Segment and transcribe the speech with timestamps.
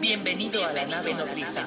[0.00, 1.66] Bienvenido a la nave nodriza.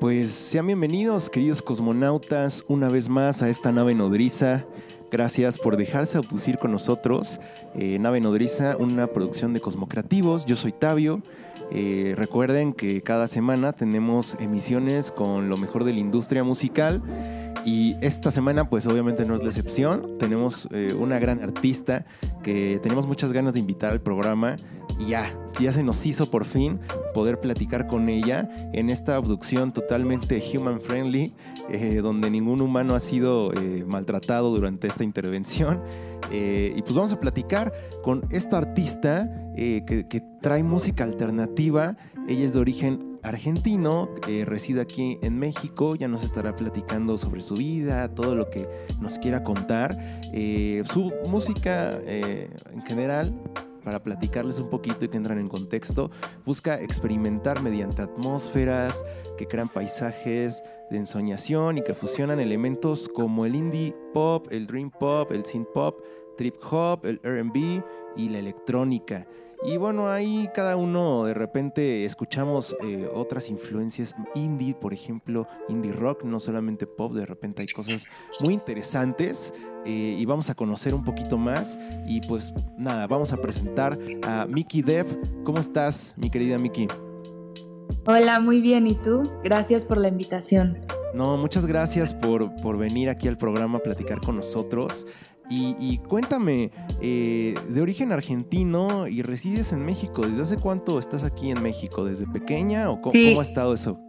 [0.00, 4.64] Pues sean bienvenidos, queridos cosmonautas, una vez más a esta nave nodriza.
[5.12, 7.38] Gracias por dejarse abducir con nosotros.
[7.76, 10.44] Eh, nave nodriza, una producción de Cosmocreativos.
[10.44, 11.22] Yo soy Tabio.
[11.70, 17.00] Eh, recuerden que cada semana tenemos emisiones con lo mejor de la industria musical
[17.64, 20.18] y esta semana pues obviamente no es la excepción.
[20.18, 22.04] Tenemos eh, una gran artista
[22.42, 24.56] que tenemos muchas ganas de invitar al programa
[24.98, 25.28] y ya,
[25.58, 26.78] ya se nos hizo por fin
[27.14, 31.34] poder platicar con ella en esta abducción totalmente human friendly,
[31.70, 33.50] eh, donde ningún humano ha sido
[33.86, 35.80] maltratado durante esta intervención.
[36.30, 41.96] y pues vamos a platicar con esta artista que, que trae música alternativa.
[42.28, 47.40] Ella es de origen argentino, eh, reside aquí en México, ya nos estará platicando sobre
[47.40, 48.68] su vida, todo lo que
[49.00, 49.98] nos quiera contar.
[50.32, 53.34] Eh, su música eh, en general,
[53.82, 56.10] para platicarles un poquito y que entran en contexto,
[56.44, 59.04] busca experimentar mediante atmósferas
[59.36, 64.90] que crean paisajes de ensoñación y que fusionan elementos como el indie pop, el dream
[64.90, 66.00] pop, el synth pop,
[66.36, 67.82] trip hop, el RB
[68.16, 69.26] y la electrónica.
[69.66, 75.90] Y bueno, ahí cada uno de repente escuchamos eh, otras influencias indie, por ejemplo, indie
[75.90, 78.04] rock, no solamente pop, de repente hay cosas
[78.40, 79.54] muy interesantes
[79.86, 81.78] eh, y vamos a conocer un poquito más.
[82.06, 85.06] Y pues nada, vamos a presentar a Miki Dev.
[85.44, 86.86] ¿Cómo estás, mi querida Miki?
[88.06, 88.86] Hola, muy bien.
[88.86, 89.22] ¿Y tú?
[89.42, 90.78] Gracias por la invitación.
[91.14, 95.06] No, muchas gracias por, por venir aquí al programa a platicar con nosotros.
[95.50, 101.50] Y, cuéntame, eh, de origen argentino y resides en México, ¿desde hace cuánto estás aquí
[101.50, 102.04] en México?
[102.04, 104.00] ¿Desde pequeña o cómo, ha estado eso?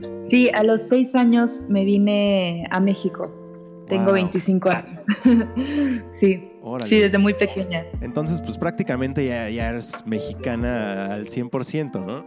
[0.00, 3.34] Sí, a los seis años me vine a México.
[3.86, 5.06] Tengo 25 años.
[6.10, 6.48] sí.
[6.84, 7.86] Sí, desde muy pequeña.
[8.00, 12.24] Entonces, pues prácticamente ya, ya eres mexicana al 100%, ¿no?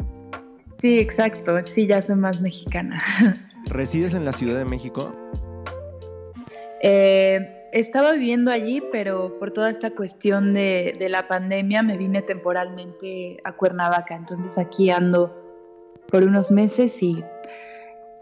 [0.80, 1.64] Sí, exacto.
[1.64, 3.00] Sí, ya soy más mexicana.
[3.68, 5.16] ¿Resides en la Ciudad de México?
[6.82, 13.38] Eh, estaba viviendo allí, pero por toda esta cuestión de, la pandemia me vine temporalmente
[13.44, 14.16] a Cuernavaca.
[14.16, 15.36] Entonces aquí ando
[16.08, 17.24] por unos meses y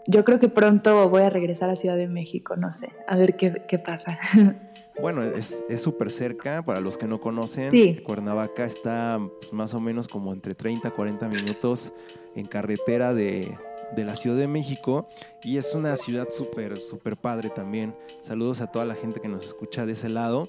[0.06, 3.36] yo creo que pronto voy a regresar a Ciudad de México, no sé, a ver
[3.36, 4.18] qué, pasa.
[5.00, 7.70] Bueno, es súper cerca, para los que no conocen,
[8.02, 11.94] Cuernavaca está pues, más o menos como entre 30 y 40 minutos
[12.34, 13.56] en carretera de,
[13.94, 15.08] de la Ciudad de México
[15.42, 17.94] y es una ciudad súper, súper padre también.
[18.22, 20.48] Saludos a toda la gente que nos escucha de ese lado.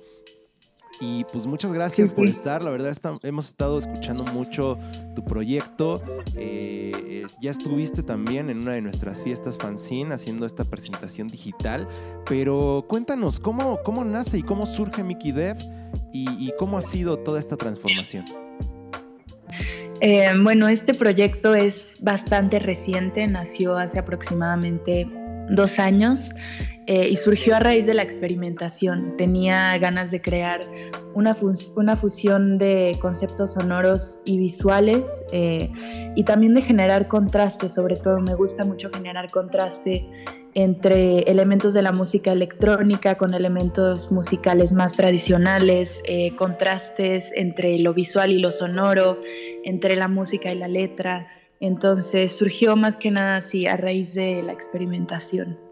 [1.03, 2.63] Y pues muchas gracias por estar.
[2.63, 4.77] La verdad hemos estado escuchando mucho
[5.15, 6.03] tu proyecto.
[6.35, 11.87] Eh, ya estuviste también en una de nuestras fiestas fanzine haciendo esta presentación digital.
[12.27, 15.57] Pero cuéntanos, ¿cómo, cómo nace y cómo surge Mickey Dev
[16.13, 18.25] y, y cómo ha sido toda esta transformación?
[20.03, 25.07] Eh, bueno, este proyecto es bastante reciente, nació hace aproximadamente
[25.49, 26.31] dos años
[26.93, 29.15] eh, y surgió a raíz de la experimentación.
[29.15, 30.59] Tenía ganas de crear
[31.13, 31.37] una,
[31.77, 35.71] una fusión de conceptos sonoros y visuales eh,
[36.17, 40.05] y también de generar contraste, sobre todo me gusta mucho generar contraste
[40.53, 47.93] entre elementos de la música electrónica con elementos musicales más tradicionales, eh, contrastes entre lo
[47.93, 49.17] visual y lo sonoro,
[49.63, 51.29] entre la música y la letra.
[51.61, 55.70] Entonces surgió más que nada así a raíz de la experimentación.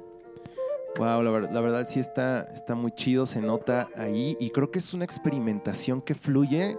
[0.99, 4.93] Wow, la, verdad sí está, está muy chido, se nota ahí y creo que es
[4.93, 6.77] una experimentación que fluye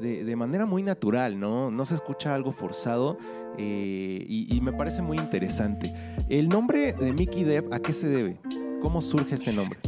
[0.00, 1.70] de, manera muy natural, ¿no?
[1.70, 3.18] No se escucha algo forzado
[3.58, 5.94] eh, y, me parece muy interesante.
[6.28, 8.36] El nombre de Mickey Depp, ¿a qué se debe?
[8.80, 9.78] ¿Cómo surge este nombre?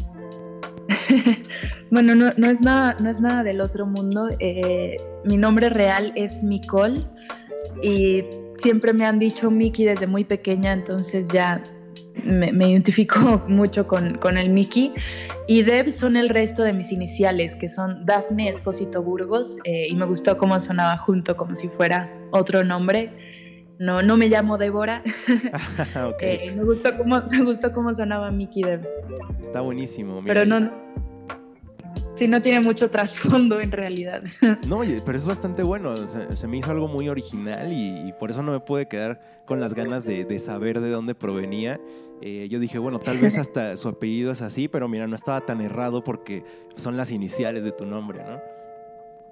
[1.91, 4.29] bueno, no, es nada, no es nada del otro mundo.
[4.39, 7.05] Eh, mi nombre real es Nicole
[7.83, 8.23] y
[8.59, 11.61] siempre me han dicho Mickey desde muy pequeña, entonces ya
[12.23, 14.93] me, identifico mucho con, con, el Mickey.
[15.47, 19.95] Y Deb son el resto de mis iniciales, que son Daphne Espósito Burgos, eh, y
[19.95, 23.11] me gustó cómo sonaba junto, como si fuera otro nombre.
[23.79, 25.03] No, no me llamo Débora.
[26.21, 28.89] Eh, me, gustó cómo, me gustó cómo sonaba Mickey Deb.
[29.41, 30.23] Está buenísimo.
[30.25, 30.71] Pero no,
[32.15, 34.23] Sí, no tiene mucho trasfondo en realidad.
[34.69, 35.95] No, pero es bastante bueno.
[36.07, 39.75] se me hizo algo muy original y, por eso no me pude quedar con las
[39.75, 41.81] ganas de, saber de dónde provenía.
[42.21, 45.41] Eh, yo dije, bueno, tal vez hasta su apellido es así, pero mira, no estaba
[45.41, 46.45] tan errado porque
[46.77, 48.41] son las iniciales de tu nombre, ¿no?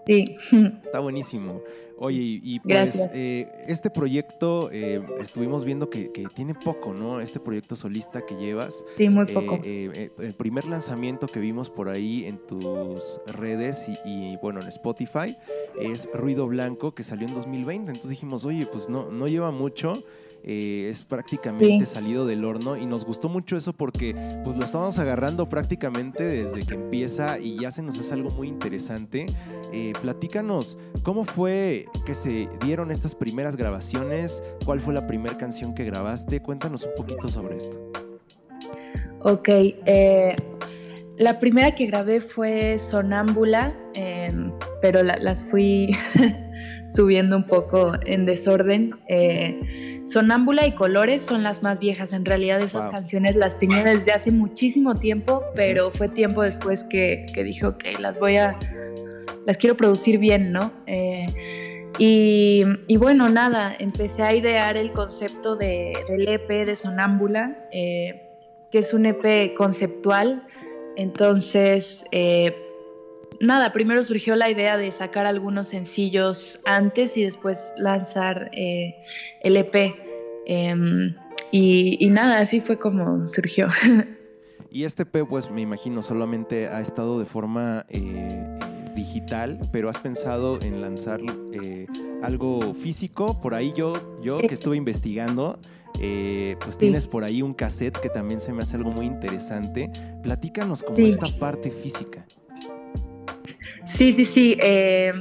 [0.06, 0.37] Sí.
[0.82, 1.62] Está buenísimo.
[1.96, 7.20] Oye, y, pues eh, este proyecto eh, estuvimos viendo que, tiene poco, ¿no?
[7.20, 8.85] Este proyecto solista que llevas.
[8.96, 9.61] Sí, muy poco.
[9.62, 15.37] el primer lanzamiento que vimos por ahí en tus redes y, y, bueno, en Spotify
[15.81, 17.93] es Ruido Blanco, que salió en 2020.
[17.93, 20.02] Entonces dijimos, oye, pues no, no lleva mucho.
[20.44, 24.99] Eh, es prácticamente salido del horno y nos gustó mucho eso porque pues lo estábamos
[24.99, 29.27] agarrando prácticamente desde que empieza y ya se nos hace algo muy interesante.
[29.73, 34.43] Eh, platícanos, ¿cómo fue que se dieron estas primeras grabaciones?
[34.65, 36.41] ¿Cuál fue la primera canción que grabaste?
[36.41, 37.79] Cuéntanos un poquito sobre esto.
[39.21, 40.35] Ok, eh,
[41.23, 45.97] la primera que grabé fue Sonámbula, em, pero las fui
[46.89, 48.95] subiendo un poco en desorden.
[49.09, 52.13] Eh, Sonámbula y Colores son las más viejas.
[52.13, 57.27] En realidad esas canciones las tenía desde hace muchísimo tiempo, pero fue tiempo después que,
[57.33, 58.59] que dije, ok, las voy a,
[59.47, 60.73] las quiero producir bien, ¿no?
[60.87, 61.27] Eh,
[61.99, 68.29] y, bueno, nada, empecé a idear el concepto de, del EP de Sonámbula, eh,
[68.71, 70.47] que es un EP conceptual.
[70.97, 72.05] Entonces,
[73.43, 78.94] nada, primero surgió la idea de sacar algunos sencillos antes y después lanzar eh,
[79.43, 79.94] el EP.
[80.47, 81.15] Em,
[81.50, 83.69] y, nada, así fue como surgió.
[84.75, 89.91] Y este EP, pues me imagino, solamente ha estado de forma eh, eh, digital, pero
[89.91, 91.21] has pensado en lanzar
[92.23, 93.38] algo físico.
[93.43, 93.93] Por ahí yo,
[94.23, 95.59] yo que estuve investigando,
[95.93, 99.91] pues tienes por ahí un cassette que también se me hace algo muy interesante.
[100.23, 102.27] Platícanos como esta parte física.
[103.87, 104.56] Sí, sí, sí.
[104.61, 105.12] Eh,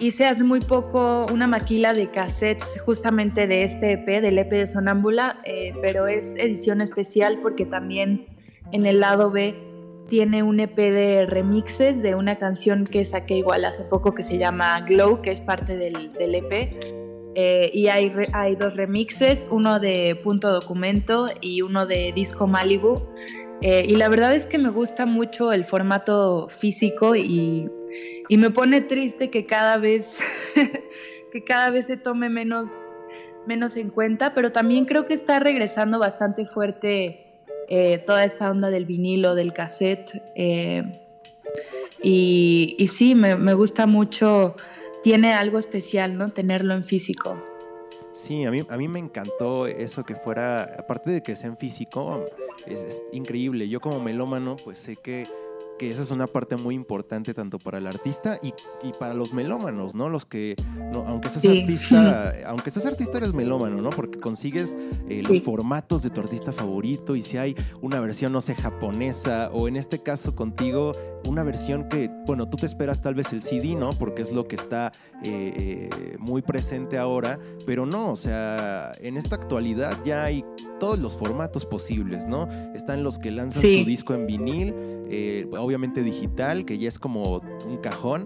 [0.00, 4.66] hice hace muy poco una maquila de cassettes justamente de este EP, del EP de
[4.66, 8.26] Sonámbula, eh, pero es edición especial porque también
[8.72, 9.54] en el lado B
[10.08, 14.38] tiene un EP de remixes de una canción que saqué igual hace poco que se
[14.38, 17.01] llama Glow, que es parte del, EP.
[17.34, 23.00] Eh, y hay, hay dos remixes, uno de Punto Documento y uno de Disco Malibu.
[23.62, 27.70] Eh, y la verdad es que me gusta mucho el formato físico y,
[28.28, 30.18] me pone triste que cada vez,
[31.32, 32.68] que cada vez se tome menos,
[33.46, 37.26] menos en cuenta, pero también creo que está regresando bastante fuerte
[37.68, 40.20] eh, toda esta onda del vinilo, del cassette.
[40.34, 40.82] Eh,
[42.02, 44.56] y, y, sí, me, me gusta mucho,
[45.02, 46.30] tiene algo especial, ¿no?
[46.32, 47.42] Tenerlo en físico.
[48.12, 51.56] Sí, a mí, a mí me encantó eso que fuera, aparte de que sea en
[51.56, 52.26] físico,
[52.66, 53.68] es, increíble.
[53.68, 55.26] Yo como melómano, pues sé que
[55.78, 58.52] que esa es una parte muy importante tanto para el artista y,
[59.00, 60.08] para los melómanos, ¿no?
[60.08, 60.54] Los que,
[60.92, 63.90] aunque seas artista, aunque seas artista eres melómano, ¿no?
[63.90, 64.76] Porque consigues
[65.08, 69.50] eh, los formatos de tu artista favorito y si hay una versión, no sé, japonesa
[69.52, 70.94] o en este caso contigo,
[71.26, 73.90] una versión que, bueno, tú te esperas tal vez el CD, ¿no?
[73.90, 74.92] Porque es lo que está
[75.24, 80.44] eh, eh, muy presente ahora, pero no, o sea, en esta actualidad ya hay
[80.78, 82.48] todos los formatos posibles, ¿no?
[82.74, 84.74] Están los que lanzan su disco en vinil,
[85.58, 88.24] obviamente digital, que ya es como un cajón.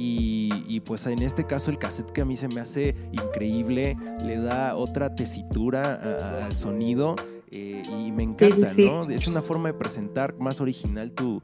[0.00, 4.38] Y, pues en este caso el cassette que a mí se me hace increíble, le
[4.38, 7.16] da otra tesitura al sonido
[7.50, 9.08] eh, y me encanta, ¿no?
[9.08, 11.42] Es una forma de presentar más original tu,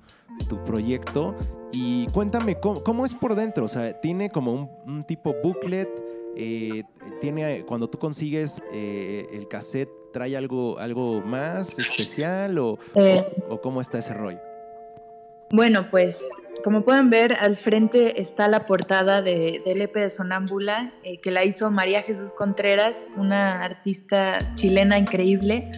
[0.64, 1.34] proyecto.
[1.72, 3.64] Y cuéntame, ¿cómo, es por dentro?
[3.64, 5.88] O sea, tiene como un, tipo booklet,
[6.36, 6.84] eh,
[7.20, 12.79] tiene, cuando tú consigues eh, el cassette, ¿trae algo, algo más especial o,
[13.48, 14.54] o cómo está ese rollo?
[15.51, 16.29] Bueno, pues
[16.65, 21.31] como pueden ver, al frente está la portada de, del EP de Sonámbula, eh, que
[21.31, 25.70] la hizo María Jesús Contreras, una artista chilena increíble.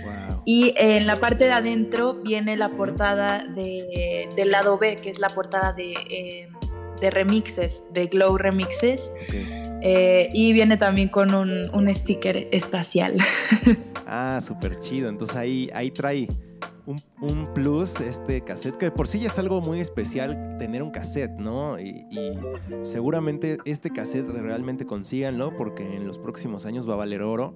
[0.45, 5.19] Y en la parte de adentro viene la portada de, del lado B, que es
[5.19, 6.49] la portada de, eh,
[7.01, 9.11] de remixes, de Glow Remixes.
[9.83, 13.17] Eh, y viene también con un, un sticker espacial.
[14.07, 15.09] ah, súper chido.
[15.09, 16.29] Entonces ahí, ahí trae
[16.87, 21.39] un, plus este cassette, que por sí ya es algo muy especial tener un cassette,
[21.39, 21.79] ¿no?
[21.79, 22.07] Y,
[22.85, 27.55] seguramente este cassette realmente consíganlo porque en los próximos años va a valer oro.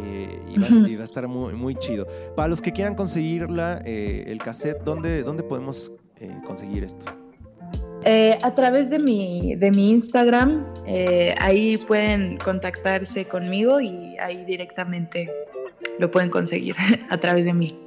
[0.00, 0.58] Eh, y,
[0.96, 2.06] va, a estar muy, muy chido.
[2.36, 7.06] Para los que quieran conseguirla, eh, el cassette, ¿dónde, dónde podemos eh, conseguir esto?
[8.42, 10.66] a través de mi, de mi Instagram,
[11.40, 15.30] ahí pueden contactarse conmigo y ahí directamente
[15.98, 16.76] lo pueden conseguir
[17.08, 17.83] a través de mí.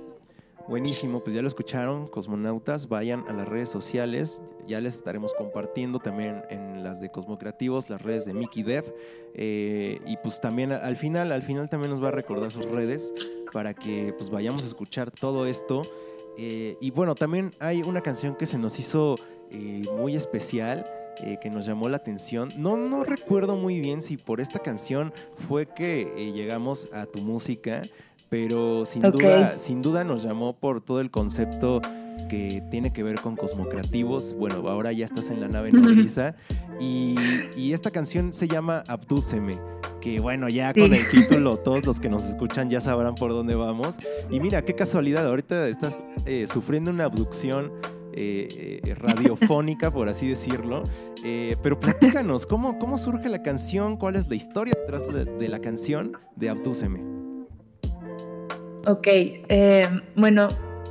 [0.67, 5.99] Buenísimo, pues ya lo escucharon, cosmonautas, vayan a las redes sociales, ya les estaremos compartiendo
[5.99, 8.93] también en las de Cosmocreativos, las redes de Mickey Dev,
[9.33, 13.13] eh, y pues también al final, al final también nos va a recordar sus redes
[13.51, 15.83] para que pues vayamos a escuchar todo esto.
[16.37, 19.17] Eh, y bueno, también hay una canción que se nos hizo
[19.49, 20.85] eh, muy especial,
[21.19, 22.53] eh, que nos llamó la atención.
[22.57, 27.83] No, no recuerdo muy bien si por esta canción fue que llegamos a tu música,
[28.29, 31.81] pero sin duda, sin duda nos llamó por todo el concepto
[32.27, 34.33] que tiene que ver con cosmocreativos.
[34.33, 36.35] Bueno, ahora ya estás en la nave nodriza.
[36.79, 37.15] y,
[37.55, 39.57] y, esta canción se llama Abdúceme.
[40.01, 43.55] Que bueno, ya con el título, todos los que nos escuchan ya sabrán por dónde
[43.55, 43.97] vamos.
[44.29, 47.71] Y mira, qué casualidad, ahorita estás eh, sufriendo una abducción
[48.13, 50.83] eh, eh, radiofónica, por así decirlo.
[51.63, 53.97] pero platícanos, ¿cómo, ¿cómo surge la canción?
[53.97, 57.16] ¿Cuál es la historia detrás de, la canción de Abdúceme?
[58.87, 59.07] Ok,
[60.15, 60.47] bueno,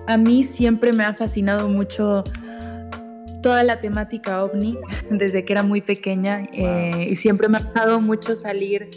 [0.07, 2.23] a mí siempre me ha fascinado mucho
[3.43, 4.77] toda la temática ovni
[5.11, 8.91] desde que era muy pequeña eh, y siempre me ha gustado mucho salir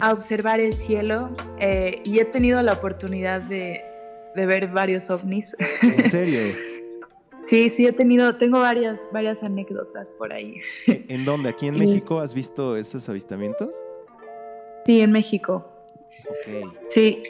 [0.00, 1.30] a observar el cielo
[1.60, 3.82] eh, y he tenido la oportunidad de,
[4.34, 5.54] ver varios ovnis.
[5.82, 6.56] ¿En serio?
[7.36, 10.60] sí, sí, he tenido, tengo varias, varias anécdotas por ahí.
[10.86, 11.50] ¿En dónde?
[11.50, 13.84] ¿Aquí en México has visto esos avistamientos?
[14.86, 15.70] Sí, en México.
[16.28, 16.72] Ok.
[16.88, 17.22] Sí,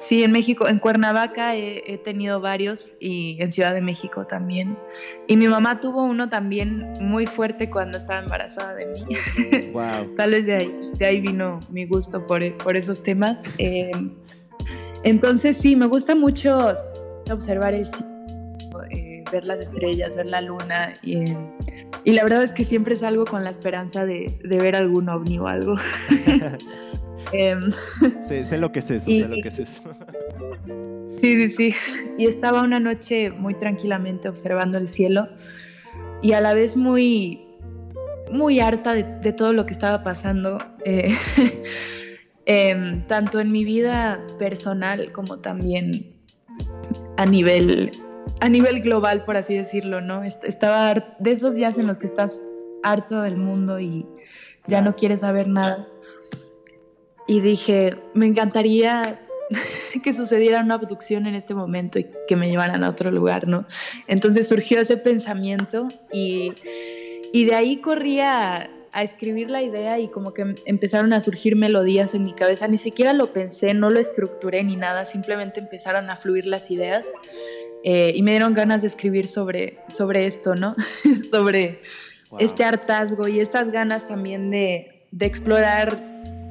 [0.00, 4.74] Sí, en México, en Cuernavaca he, tenido varios y en Ciudad de México también.
[5.28, 9.04] Y mi mamá tuvo uno también muy fuerte cuando estaba embarazada de mí.
[9.72, 10.14] Wow.
[10.16, 13.42] Tal vez de ahí, de ahí vino mi gusto por, por esos temas.
[13.58, 13.90] Eh,
[15.04, 16.72] entonces sí, me gusta mucho
[17.30, 21.24] observar el cielo, eh, ver las estrellas, ver la luna y,
[22.04, 25.38] y, la verdad es que siempre salgo con la esperanza de, de ver algún ovni
[25.38, 25.74] o algo.
[27.32, 27.70] Em,
[28.20, 29.82] sé, lo que es eso, sé lo que es eso.
[31.20, 31.74] Sí, sí, sí.
[32.16, 35.28] Y estaba una noche muy tranquilamente observando el cielo
[36.22, 37.46] y a la vez muy,
[38.32, 41.14] muy harta de, todo lo que estaba pasando, eh,
[42.46, 46.10] em, tanto en mi vida personal como también
[47.18, 47.90] a nivel,
[48.40, 50.24] a nivel global, por así decirlo, ¿no?
[50.24, 52.40] Estaba de esos días en los que estás
[52.82, 54.06] harto del mundo y
[54.68, 55.86] ya no quieres saber nada
[57.26, 59.20] y dije, me encantaría
[60.02, 63.66] que sucediera una abducción en este momento y que me llevaran a otro lugar, ¿no?
[64.06, 66.52] Entonces surgió ese pensamiento y,
[67.32, 72.14] y de ahí corría a, escribir la idea y como que empezaron a surgir melodías
[72.14, 76.16] en mi cabeza, ni siquiera lo pensé, no lo estructuré ni nada, simplemente empezaron a
[76.16, 77.12] fluir las ideas
[77.84, 80.74] eh, y me dieron ganas de escribir sobre, sobre esto, ¿no?
[81.30, 81.80] sobre
[82.38, 86.10] este hartazgo y estas ganas también de, de explorar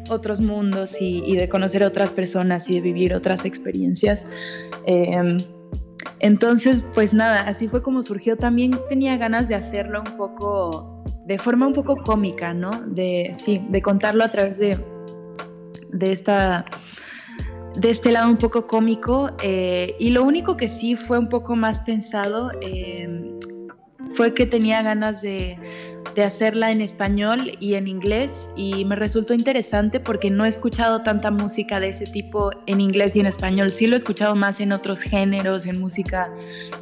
[0.09, 4.27] otros mundos y, de conocer otras personas y de vivir otras experiencias.
[4.85, 5.37] Em,
[6.19, 8.37] entonces, pues nada, así fue como surgió.
[8.37, 12.71] También tenía ganas de hacerlo un poco, de forma un poco cómica, ¿no?
[12.87, 14.77] De, sí, de contarlo a través de,
[15.91, 16.65] de esta
[17.75, 21.55] de este lado un poco cómico eh, y lo único que sí fue un poco
[21.55, 23.39] más pensado em,
[24.15, 25.57] fue que tenía ganas de,
[26.23, 31.31] hacerla en español y en inglés y me resultó interesante porque no he escuchado tanta
[31.31, 33.69] música de ese tipo en inglés y en español.
[33.69, 36.29] Sí lo he escuchado más en otros géneros, en música,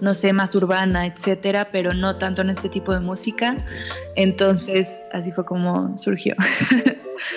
[0.01, 3.63] no sé, más urbana, etcétera, pero no tanto en este tipo de música.
[4.15, 6.33] Entonces, así fue como surgió.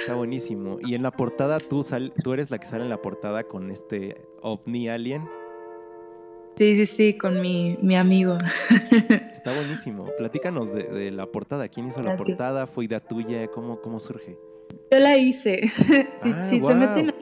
[0.00, 0.78] Está buenísimo.
[0.82, 1.84] Y en la portada, tú,
[2.22, 5.28] tú eres la que sale en la portada con este ovni alien.
[6.56, 8.36] Sí, sí, sí, con mi, mi amigo.
[9.32, 10.08] Está buenísimo.
[10.18, 11.68] Platícanos de, la portada.
[11.68, 12.66] ¿Quién hizo la portada?
[12.66, 13.46] ¿Fue idea tuya?
[13.48, 14.36] ¿Cómo, cómo surge?
[14.90, 15.68] Yo la hice.
[16.12, 17.14] si, ah, se meten a...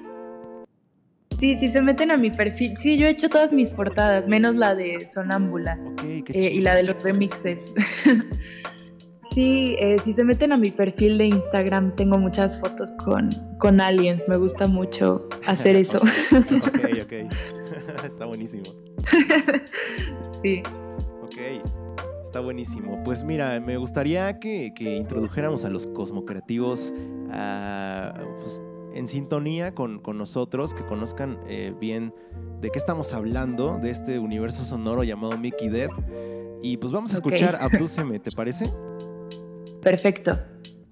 [1.39, 2.77] Sí, si se meten a mi perfil.
[2.77, 5.79] Sí, yo he hecho todas mis portadas, menos la de Sonámbula.
[5.93, 7.73] Okay, eh, y la de los remixes.
[9.33, 13.81] sí, eh, si se meten a mi perfil de Instagram, tengo muchas fotos con, con
[13.81, 14.23] aliens.
[14.29, 15.99] Me gusta mucho hacer eso.
[15.99, 17.13] ok, ok.
[18.05, 18.65] Está buenísimo.
[20.43, 20.63] sí.
[21.23, 21.37] Ok,
[22.23, 23.03] está buenísimo.
[23.05, 26.95] Pues mira, me gustaría que, introdujéramos a los cosmocreativos
[28.41, 28.63] pues,
[28.95, 32.15] en sintonía con, nosotros, que conozcan eh, bien
[32.61, 35.91] de qué estamos hablando, de este universo sonoro llamado Mickey Dev.
[36.63, 38.73] Y pues vamos a escuchar Abdúceme, ¿te parece?
[39.83, 40.39] Perfecto.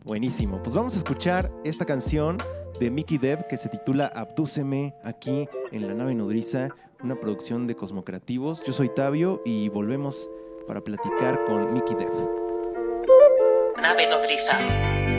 [0.04, 0.62] Buenísimo.
[0.62, 2.38] Pues vamos a escuchar esta canción
[2.78, 6.68] de Mickey Dev que se titula Abdúceme aquí en la nave nodriza
[7.02, 8.62] una producción de Cosmocreativos.
[8.64, 10.28] Yo soy Tabio y volvemos
[10.66, 12.10] para platicar con Mickey Dev.
[13.80, 15.15] Nave nodriza.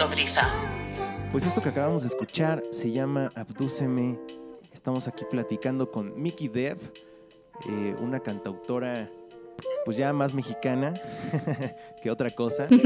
[0.00, 0.48] Nodriza.
[1.30, 4.18] Pues esto que acabamos de escuchar se llama Abdúceme.
[4.72, 6.78] Estamos aquí platicando con Mickey Dev,
[7.68, 9.10] eh, una cantautora
[9.84, 10.94] pues ya más mexicana
[12.02, 12.66] que otra cosa.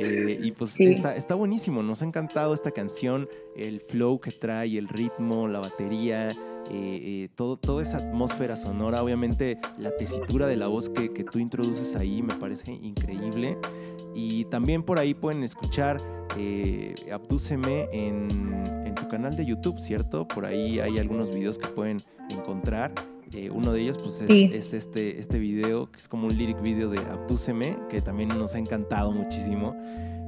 [0.00, 4.78] Eh, y pues está, está buenísimo, nos ha encantado esta canción, el flow que trae,
[4.78, 6.28] el ritmo, la batería,
[6.70, 11.40] eh, todo, toda esa atmósfera sonora, obviamente la tesitura de la voz que, que tú
[11.40, 13.58] introduces ahí me parece increíble.
[14.20, 16.02] Y también por ahí pueden escuchar
[16.36, 18.26] eh, Abdúceme en,
[18.84, 20.26] en, tu canal de YouTube, ¿cierto?
[20.26, 22.92] Por ahí hay algunos videos que pueden encontrar.
[23.32, 26.60] Eh, uno de ellos pues es, es, este, este video, que es como un lyric
[26.60, 29.76] video de Abdúceme, que también nos ha encantado muchísimo.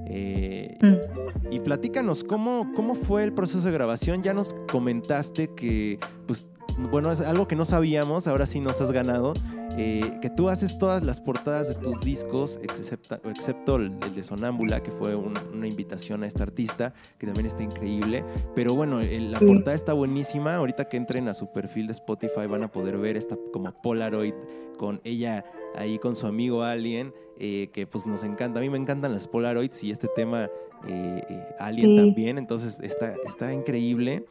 [0.06, 1.52] Eh, mm.
[1.52, 4.22] Y platícanos, ¿cómo, ¿cómo fue el proceso de grabación?
[4.22, 6.48] Ya nos comentaste que, pues,
[6.90, 9.34] bueno, es algo que no sabíamos, ahora sí nos has ganado,
[9.76, 14.82] eh, que tú haces todas las portadas de tus discos, excepto, excepto el, de Sonámbula,
[14.82, 18.24] que fue una invitación a esta artista, que también está increíble.
[18.54, 20.56] Pero bueno, la portada está buenísima.
[20.56, 24.34] Ahorita que entren a su perfil de Spotify van a poder ver esta como Polaroid
[24.76, 28.60] con ella ahí con su amigo Alien, eh, que pues nos encanta.
[28.60, 30.50] A mí me encantan las Polaroids y este tema
[30.86, 34.24] eh, Alien también, entonces está, está increíble.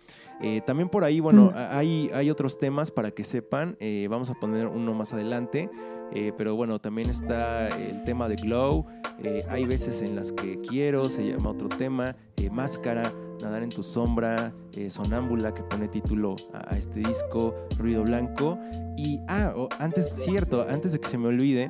[0.65, 1.53] también por ahí, bueno, mm.
[1.55, 3.77] hay, hay otros temas para que sepan.
[4.09, 5.69] vamos a poner uno más adelante
[6.13, 8.85] eh, pero bueno, también está el tema de Glow.
[9.21, 12.15] Eh, hay veces en las que quiero, se llama otro tema.
[12.37, 14.53] Eh, Máscara, Nadar en tu sombra,
[14.89, 18.57] Sonámbula, que pone título a, este disco, Ruido Blanco.
[18.97, 21.69] Y, ah, antes, cierto, antes de que se me olvide,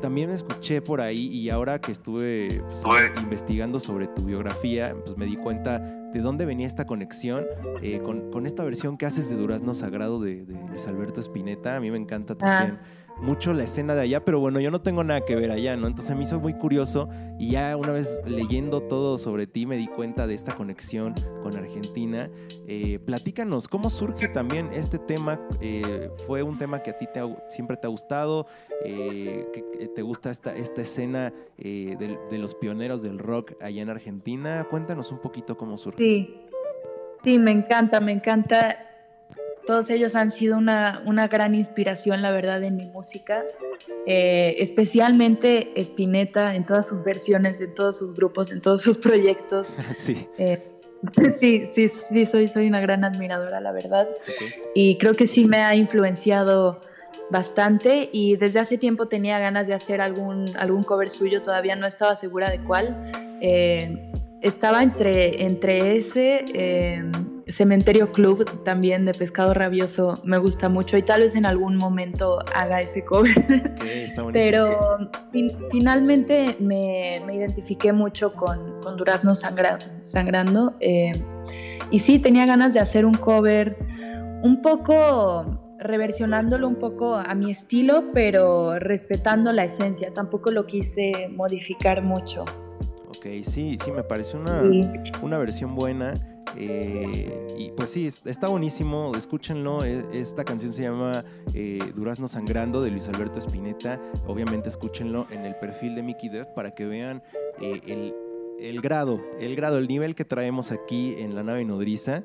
[0.00, 2.82] también escuché por ahí y ahora que estuve pues,
[3.22, 7.44] investigando sobre tu biografía, pues me di cuenta de dónde venía esta conexión
[7.82, 11.76] eh, con, esta versión que haces de Durazno Sagrado de, Luis Alberto Spinetta.
[11.76, 12.78] A mí me encanta también.
[12.80, 15.76] Ah mucho la escena de allá, pero bueno, yo no tengo nada que ver allá,
[15.76, 15.86] ¿no?
[15.86, 19.86] Entonces me hizo muy curioso y ya una vez leyendo todo sobre ti me di
[19.86, 22.30] cuenta de esta conexión con Argentina.
[22.66, 25.40] Eh, platícanos, ¿cómo surge también este tema?
[25.60, 28.46] Eh, ¿Fue un tema que a ti te siempre te ha gustado?
[28.84, 29.46] Eh,
[29.94, 34.66] ¿Te gusta esta, esta escena de, de, los pioneros del rock allá en Argentina?
[34.70, 35.98] Cuéntanos un poquito cómo surge.
[35.98, 36.40] Sí,
[37.24, 38.87] sí, me encanta, me encanta
[39.68, 43.44] todos ellos han sido una, gran inspiración, la verdad, en mi música.
[44.06, 49.68] Eh, especialmente Spinetta en todas sus versiones, en todos sus grupos, en todos sus proyectos.
[49.92, 50.26] Sí.
[50.38, 50.66] Eh,
[51.38, 54.08] sí, sí, sí, soy, soy una gran admiradora, la verdad.
[54.74, 56.80] Y creo que sí me ha influenciado
[57.28, 61.86] bastante y desde hace tiempo tenía ganas de hacer algún, algún cover suyo, todavía no
[61.86, 63.12] estaba segura de cuál.
[63.42, 66.44] Eh, estaba entre, entre ese,
[67.48, 72.38] Cementerio Club también de Pescado Rabioso, me gusta mucho y tal vez en algún momento
[72.54, 73.74] haga ese cover.
[74.32, 75.10] Pero
[75.70, 80.74] finalmente me, identifiqué mucho con, con Durazno Sangrando.
[80.80, 81.14] Em,
[81.90, 83.76] y sí, tenía ganas de hacer un cover
[84.42, 90.10] un poco reversionándolo un poco a mi estilo, pero respetando la esencia.
[90.10, 92.44] Tampoco lo quise modificar mucho.
[93.08, 94.62] Ok, sí, sí, me pareció una,
[95.22, 96.14] una versión buena.
[96.60, 99.84] Eh, y pues sí, está buenísimo, escúchenlo.
[99.84, 104.00] E, esta canción se llama eh, Durazno Sangrando de Luis Alberto Spinetta.
[104.26, 107.22] Obviamente escúchenlo en el perfil de Mickey Dev para que vean
[107.60, 108.14] eh, el,
[108.58, 112.24] el, grado, el grado, el nivel que traemos aquí en la nave nodriza.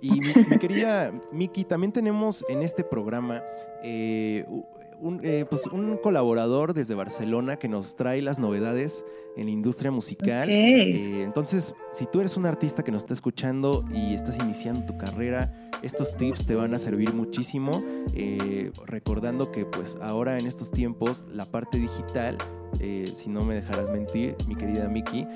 [0.00, 3.42] Y mi, mi querida Mickey, también tenemos en este programa
[5.04, 9.04] un, eh, pues un colaborador desde Barcelona que nos trae las novedades
[9.36, 10.48] en la industria musical.
[10.48, 14.96] Eh, entonces, si tú eres un artista que nos está escuchando y estás iniciando tu
[14.96, 17.84] carrera, estos tips te van a servir muchísimo.
[18.14, 22.38] Eh, recordando que pues ahora en estos tiempos la parte digital
[22.80, 25.26] eh, si no me dejarás mentir, mi querida Miki,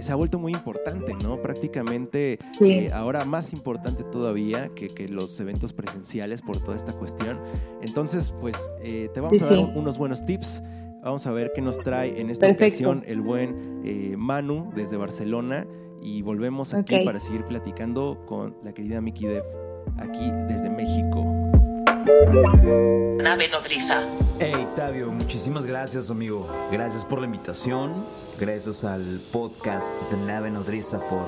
[0.00, 1.40] se ha vuelto muy importante, ¿no?
[1.40, 7.38] Prácticamente eh, ahora más importante todavía que, los eventos presenciales por toda esta cuestión.
[7.82, 10.62] Entonces, pues eh, te vamos a dar unos buenos tips.
[11.02, 15.66] Vamos a ver qué nos trae en esta ocasión el buen Manu desde Barcelona
[16.02, 19.44] y volvemos aquí para seguir platicando con la querida Miki Dev
[19.96, 21.27] aquí desde México.
[22.08, 24.02] Nave nodriza.
[24.40, 26.48] Hey, Tavio, muchísimas gracias, amigo.
[26.72, 27.92] Gracias por la invitación.
[28.40, 31.26] Gracias al podcast de Nave Nodriza por,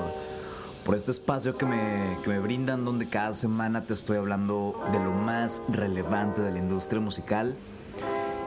[0.83, 1.77] por este espacio que me,
[2.23, 6.57] que me brindan, donde cada semana te estoy hablando de lo más relevante de la
[6.57, 7.55] industria musical.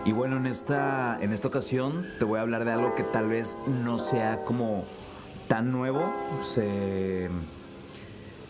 [0.05, 3.29] Y bueno, en esta, en esta ocasión te voy a hablar de algo que tal
[3.29, 4.85] vez no sea como
[5.47, 6.03] tan nuevo.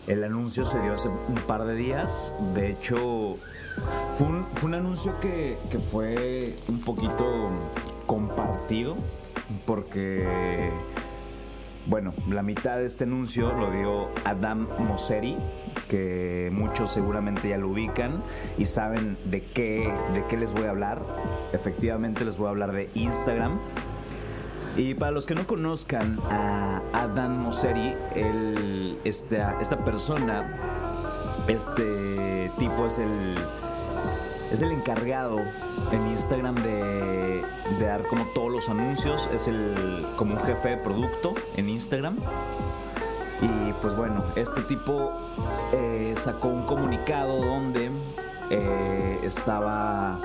[0.07, 2.33] El anuncio se dio hace un par de días.
[2.55, 3.37] De hecho,
[4.15, 4.27] fue
[4.67, 5.57] un, anuncio que,
[5.91, 7.49] fue un poquito
[8.05, 8.95] compartido
[9.65, 10.71] porque
[11.87, 15.37] bueno, la mitad de este anuncio lo dio Adam Mosseri,
[15.87, 18.23] que muchos seguramente ya lo ubican
[18.57, 21.01] y saben de qué, de qué les voy a hablar.
[21.53, 23.59] Efectivamente les voy a hablar de Instagram.
[24.77, 27.93] Y para los que no conozcan a Adam Mosseri,
[29.03, 30.57] esta, esta persona,
[31.47, 33.35] este tipo es el,
[34.51, 35.39] es el encargado
[35.91, 37.43] en Instagram de,
[37.79, 42.17] dar como todos los anuncios, es el como un jefe de producto en Instagram.
[43.41, 45.11] Y pues bueno, este tipo
[45.73, 47.91] eh, sacó un comunicado donde
[48.49, 50.19] eh, estaba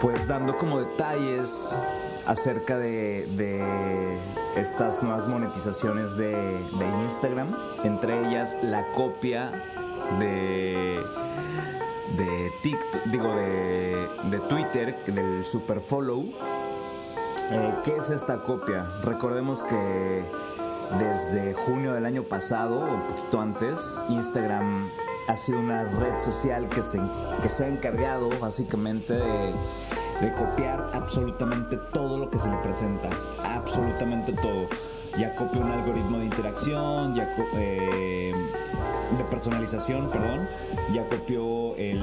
[0.00, 1.74] pues dando como detalles
[2.26, 4.18] acerca de,
[4.56, 6.60] estas nuevas monetizaciones de,
[7.02, 7.48] Instagram,
[7.84, 9.50] entre ellas la copia
[10.18, 11.00] de
[12.20, 16.24] de TikTok, digo de, de Twitter, del super follow.
[17.50, 18.86] Eh, ¿Qué es esta copia?
[19.04, 20.22] Recordemos que
[20.98, 24.88] desde junio del año pasado, o un poquito antes, Instagram
[25.28, 27.00] ha sido una red social que se,
[27.42, 29.54] que se ha encargado básicamente de,
[30.20, 33.08] de copiar absolutamente todo lo que se le presenta.
[33.44, 34.68] Absolutamente todo.
[35.18, 38.32] Ya copia un algoritmo de interacción, ya eh,
[39.18, 40.46] de personalización, perdón,
[40.94, 42.00] ya copió el,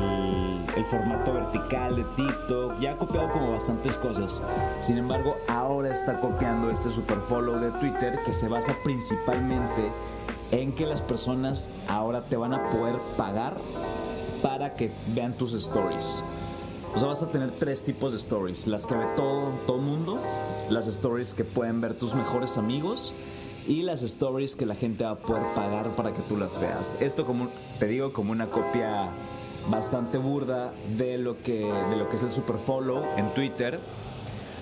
[0.76, 4.44] el, formato vertical de TikTok, ya ha copiado como bastantes cosas.
[4.82, 9.92] Sin embargo, ahora está copiando este super follow de Twitter que se basa principalmente
[10.52, 13.56] en que las personas ahora te van a poder pagar
[14.42, 16.24] para que vean tus stories.
[16.96, 18.68] O sea, vas a tener tres tipos de stories.
[18.68, 20.20] Las que ve todo, todo mundo,
[20.70, 23.14] las stories que pueden ver tus mejores amigos
[23.68, 26.98] y las stories que la gente va a poder pagar para que tú las veas.
[27.02, 29.10] Esto como te digo como una copia
[29.70, 33.80] bastante burda de lo que de lo que es el super follow en Twitter.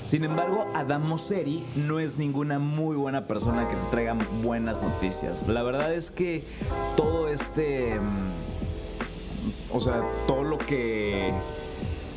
[0.08, 5.48] Sin embargo, Adam Mosseri no es ninguna muy buena persona que te traiga buenas noticias.
[5.48, 6.44] La verdad es que
[6.96, 8.46] todo este mm,
[9.76, 11.34] o sea, todo lo que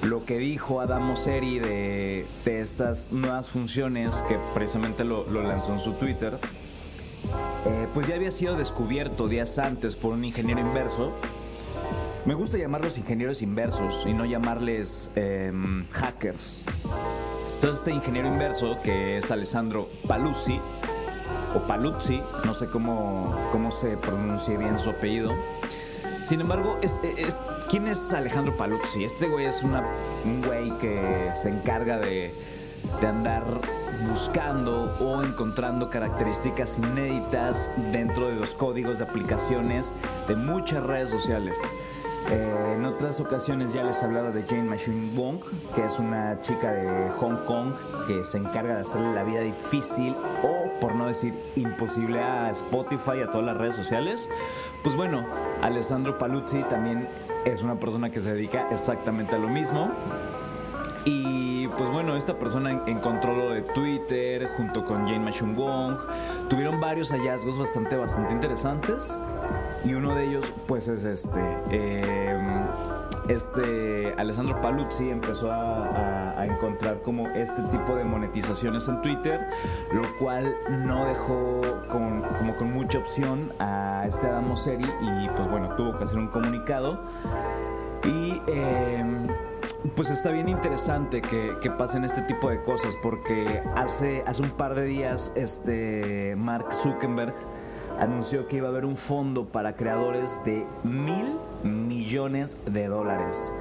[0.03, 5.93] lo que dijo Adam Mosseri de, estas nuevas funciones que precisamente lo, lanzó en su
[5.93, 6.39] Twitter
[7.67, 11.13] eh, pues ya había sido descubierto días antes por un ingeniero inverso.
[12.25, 16.65] Me gusta llamarlos ingenieros inversos y no llamarles em, hackers.
[17.55, 20.61] Entonces este ingeniero inverso, que es Alessandro Paluzzi,
[21.55, 25.33] o Paluzzi, no sé cómo, cómo se pronuncia bien su apellido.
[26.29, 26.79] Sin embargo,
[27.71, 29.03] ¿quién es Alejandro Paluzzi?
[29.03, 32.35] Este güey es un güey que se encarga de,
[33.01, 33.45] andar
[34.11, 39.95] buscando o encontrando características inéditas dentro de los códigos de aplicaciones
[40.29, 41.59] de muchas redes sociales.
[42.31, 45.39] Eh, en otras ocasiones ya les he hablado de Jane Machine Wong,
[45.75, 47.73] que es una chica de Hong Kong
[48.07, 53.21] que se encarga de hacerle la vida difícil o, por no decir imposible, a Spotify,
[53.21, 54.29] y a todas las redes sociales.
[54.83, 55.27] Pues bueno,
[55.63, 57.09] Alessandro Paluzzi también
[57.45, 59.91] es una persona que se dedica exactamente a lo mismo.
[61.05, 65.97] Y pues bueno, esta persona encontró lo de Twitter junto con Jane Machung Wong.
[66.49, 69.19] Tuvieron varios hallazgos bastante, bastante interesantes.
[69.85, 71.41] Y uno de ellos, pues es este.
[71.71, 72.67] Em,
[73.29, 79.49] este Alessandro Paluzzi empezó a, encontrar como este tipo de monetizaciones en Twitter,
[79.93, 85.49] lo cual no dejó con, como con mucha opción a este Adam Mosseri y pues
[85.49, 87.01] bueno, tuvo que hacer un comunicado.
[88.05, 89.05] Y eh,
[89.95, 94.75] pues está bien interesante que, pasen este tipo de cosas porque hace, hace un par
[94.75, 97.35] de días este Mark Zuckerberg
[98.01, 103.53] anunció que iba a haber un fondo para creadores de mil millones de dólares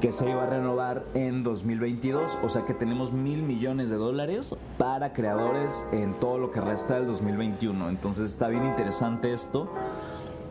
[0.00, 4.54] que se iba a renovar en 2022, o sea que tenemos mil millones de dólares
[4.78, 7.88] para creadores en todo lo que resta del 2021.
[7.88, 9.70] Entonces está bien interesante esto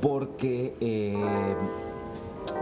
[0.01, 1.15] porque eh,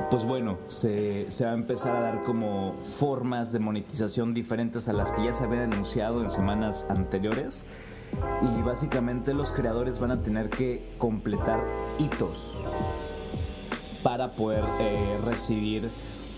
[0.09, 5.11] pues bueno, se, va a empezar a dar como formas de monetización diferentes a las
[5.11, 7.65] que ya se habían anunciado en semanas anteriores.
[8.41, 11.63] Y básicamente los creadores van a tener que completar
[11.97, 12.65] hitos
[14.03, 15.89] para poder eh, recibir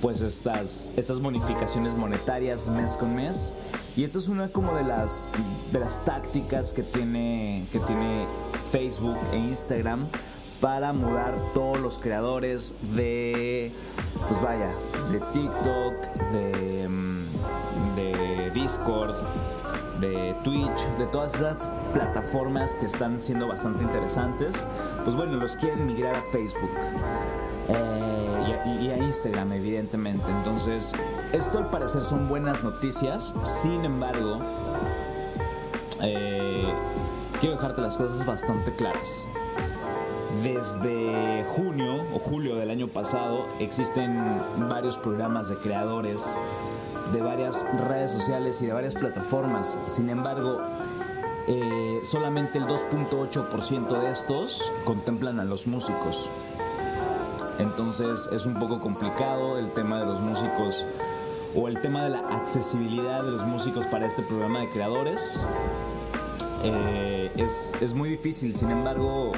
[0.05, 3.55] pues estas, estas bonificaciones monetarias mes con mes.
[3.97, 5.27] Y esto es una como de las,
[5.71, 8.27] de las tácticas que tiene, que tiene
[8.71, 10.05] Facebook e Instagram
[10.61, 13.71] para mudar todos los creadores de,
[14.29, 14.69] pues vaya,
[15.11, 15.93] de TikTok,
[16.33, 19.15] de, mm, de Discord,
[20.01, 24.67] de Twitch, de todas esas plataformas que están siendo bastante interesantes,
[25.03, 26.69] pues bueno, los quieren migrar a Facebook
[27.69, 28.14] eh,
[28.81, 30.29] y, a, Instagram, evidentemente.
[30.31, 30.91] Entonces,
[31.33, 34.39] esto al parecer son buenas noticias, sin embargo,
[36.01, 36.73] eh,
[37.39, 39.27] quiero dejarte las cosas bastante claras.
[40.43, 44.15] Desde junio o julio del año pasado existen
[44.69, 46.35] varios programas de creadores
[47.13, 49.77] de varias redes sociales y de varias plataformas.
[49.85, 50.59] Sin embargo,
[51.47, 56.29] eh, solamente el 2.8% de estos contemplan a los músicos.
[57.59, 60.85] Entonces es un poco complicado el tema de los músicos
[61.55, 65.39] o el tema de la accesibilidad de los músicos para este programa de creadores.
[66.63, 69.31] Eh, es, es muy difícil, sin embargo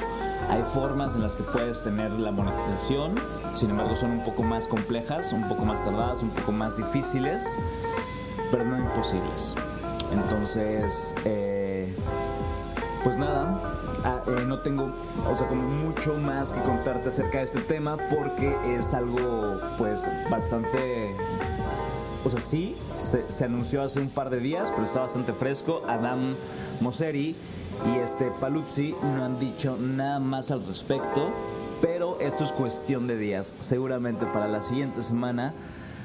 [0.50, 3.20] hay formas en las que puedes tener la monetización,
[3.54, 7.60] sin embargo son un poco más complejas, un poco más tardadas, un poco más difíciles,
[8.50, 9.54] pero no imposibles.
[10.10, 11.92] Entonces, eh,
[13.04, 13.60] pues nada,
[14.08, 14.90] ah, eh, no tengo,
[15.28, 20.08] o sea, como mucho más que contarte acerca de este tema porque es algo, pues,
[20.30, 21.14] bastante
[22.24, 25.82] o sea, sí, se, anunció hace un par de días, pero está bastante fresco.
[25.86, 26.34] Adam
[26.80, 27.36] Mosseri
[27.86, 31.30] y este Paluzzi no han dicho nada más al respecto,
[31.80, 33.54] pero esto es cuestión de días.
[33.60, 35.54] Seguramente para la siguiente semana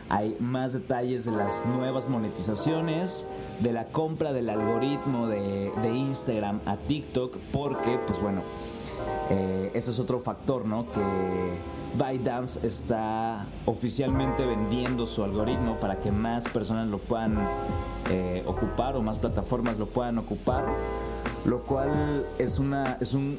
[0.09, 3.25] hay más detalles de las nuevas monetizaciones,
[3.59, 8.41] de la compra del algoritmo de, de Instagram a TikTok, porque, pues bueno,
[9.29, 10.85] eh, ese es otro factor, ¿no?
[10.91, 17.37] Que ByteDance está oficialmente vendiendo su algoritmo para que más personas lo puedan
[18.09, 20.65] eh, ocupar o más plataformas lo puedan ocupar
[21.45, 23.37] lo cual es una, es un,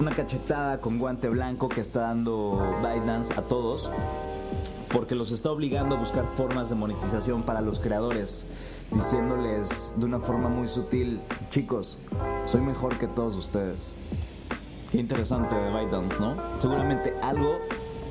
[0.00, 3.90] una cachetada con guante blanco que está dando ByteDance a todos,
[4.92, 8.46] porque los está obligando a buscar formas de monetización para los creadores,
[8.90, 11.20] diciéndoles de una forma muy sutil,
[11.50, 11.98] chicos,
[12.46, 13.96] soy mejor que todos ustedes.
[14.90, 16.34] Qué interesante de ByteDance, ¿no?
[16.60, 17.58] Seguramente algo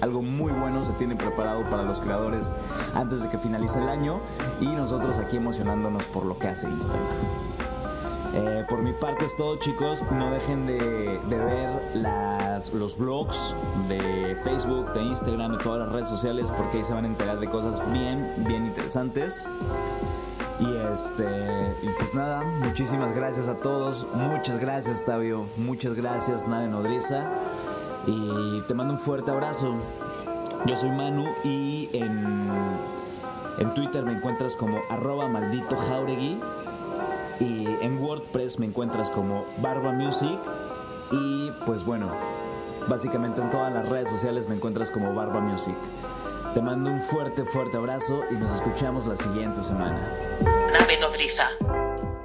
[0.02, 2.54] algo muy bueno se tiene preparado para los creadores
[2.94, 4.20] antes de que finalice el año
[4.62, 7.47] y nosotros aquí emocionándonos por lo que hace Instagram.
[8.38, 11.72] Eh, por mi parte es todo chicos, no dejen de, ver
[12.72, 13.56] los blogs
[13.90, 17.40] de Facebook, de Instagram, de todas las redes sociales porque ahí se van a enterar
[17.40, 19.48] de cosas bien, bien interesantes.
[20.60, 21.26] Y este,
[21.82, 27.32] y pues nada, muchísimas gracias a todos, muchas gracias Tavio, muchas gracias Nave Nodriza.
[28.06, 29.74] Y te mando un fuerte abrazo.
[30.68, 32.52] Yo soy Manu y en,
[33.58, 36.40] en Twitter me encuentras como arroba maldito jauregui
[37.40, 40.38] y en WordPress me encuentras como Barba Music.
[41.12, 42.10] Y pues bueno,
[42.88, 45.76] básicamente en todas las redes sociales me encuentras como Barba Music.
[46.54, 50.00] Te mando un fuerte, fuerte abrazo y nos escuchamos la siguiente semana.
[50.74, 51.50] Nave nodriza.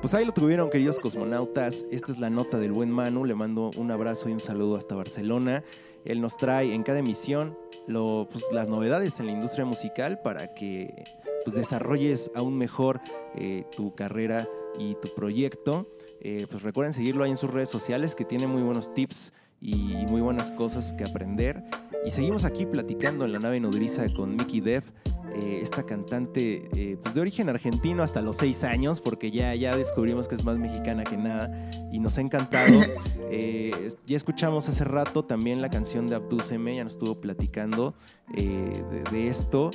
[0.00, 1.84] Pues ahí lo tuvieron, queridos cosmonautas.
[1.90, 3.24] Esta es la nota del buen Manu.
[3.24, 5.62] Le mando un abrazo y un saludo hasta Barcelona.
[6.04, 10.54] Él nos trae en cada emisión lo, pues, las novedades en la industria musical para
[10.54, 11.04] que
[11.44, 13.00] pues, desarrolles aún mejor
[13.36, 15.88] eh, tu carrera y tu proyecto,
[16.20, 20.06] eh, pues recuerden seguirlo ahí en sus redes sociales que tiene muy buenos tips y
[20.08, 21.62] muy buenas cosas que aprender.
[22.04, 24.82] Y seguimos aquí platicando en la nave nodriza con Mickey Dev,
[25.34, 29.76] eh, esta cantante eh, pues de origen argentino hasta los seis años, porque ya, ya
[29.76, 32.80] descubrimos que es más mexicana que nada y nos ha encantado.
[33.30, 37.94] ya escuchamos hace rato también la canción de Abdúceme, ya nos estuvo platicando
[38.34, 39.70] de, de esto.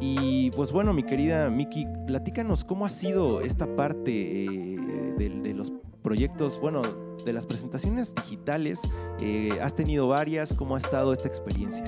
[0.00, 4.78] Y pues bueno, mi querida Miki, platícanos cómo ha sido esta parte eh,
[5.18, 6.80] de, los proyectos, bueno,
[7.24, 8.80] de las presentaciones digitales.
[9.20, 10.54] Eh, ¿Has tenido varias?
[10.54, 11.84] ¿Cómo ha estado esta experiencia?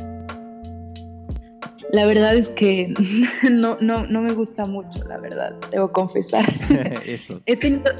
[1.92, 2.92] La verdad es que
[3.50, 6.46] no, no, no me gusta mucho, la verdad, debo confesar.
[7.06, 7.40] Eso.
[7.46, 7.92] He tenido,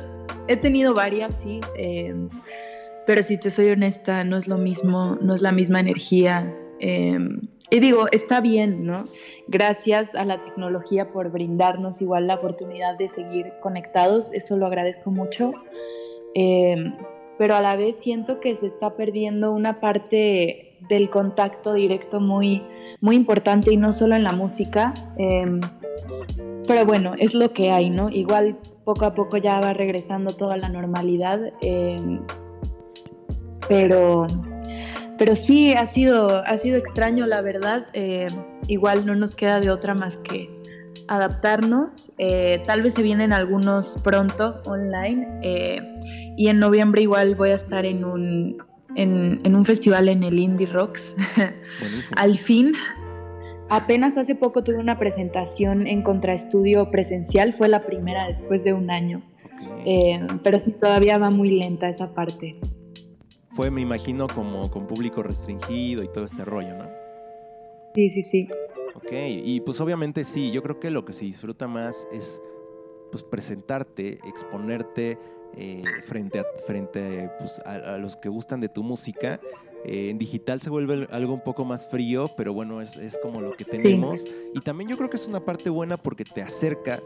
[0.48, 2.14] he tenido varias, sí, eh,
[3.06, 6.54] pero si te soy honesta, no es lo mismo, no es la misma energía.
[7.72, 9.06] Y digo, está bien, ¿no?
[9.48, 15.10] Gracias a la tecnología por brindarnos igual la oportunidad de seguir conectados, eso lo agradezco
[15.10, 15.52] mucho.
[16.34, 16.92] Eh,
[17.38, 22.62] pero a la vez siento que se está perdiendo una parte del contacto directo muy,
[23.00, 24.92] muy importante y no solo en la música.
[25.16, 25.60] Eh,
[26.66, 28.10] pero bueno, es lo que hay, ¿no?
[28.10, 31.40] Igual poco a poco ya va regresando toda la normalidad.
[33.68, 34.26] Pero
[35.22, 37.86] pero sí, ha sido, ha sido extraño, la verdad.
[37.92, 38.26] Eh,
[38.66, 40.50] igual no nos queda de otra más que
[41.06, 42.10] adaptarnos.
[42.18, 45.28] Eh, tal vez se vienen algunos pronto online.
[45.42, 45.80] Eh,
[46.36, 48.64] y en noviembre igual voy a estar en un,
[48.96, 51.14] en, un festival en el Indie Rocks.
[52.16, 52.72] Al fin.
[53.68, 58.90] Apenas hace poco tuve una presentación en Contraestudio presencial, fue la primera después de un
[58.90, 59.22] año.
[60.42, 62.56] pero sí, todavía va muy lenta esa parte
[63.54, 66.88] fue, me imagino, como con público restringido y todo este rollo, ¿no?
[67.94, 68.48] Sí, sí, sí.
[68.94, 72.40] Ok, y pues obviamente sí, yo creo que lo que se disfruta más es
[73.10, 75.18] pues, presentarte, exponerte
[76.04, 79.40] frente, a, frente pues, a, los que gustan de tu música.
[79.84, 83.52] en digital se vuelve algo un poco más frío, pero bueno, es, es como lo
[83.52, 84.24] que tenemos.
[84.54, 87.02] Y también yo creo que es una parte buena porque te acerca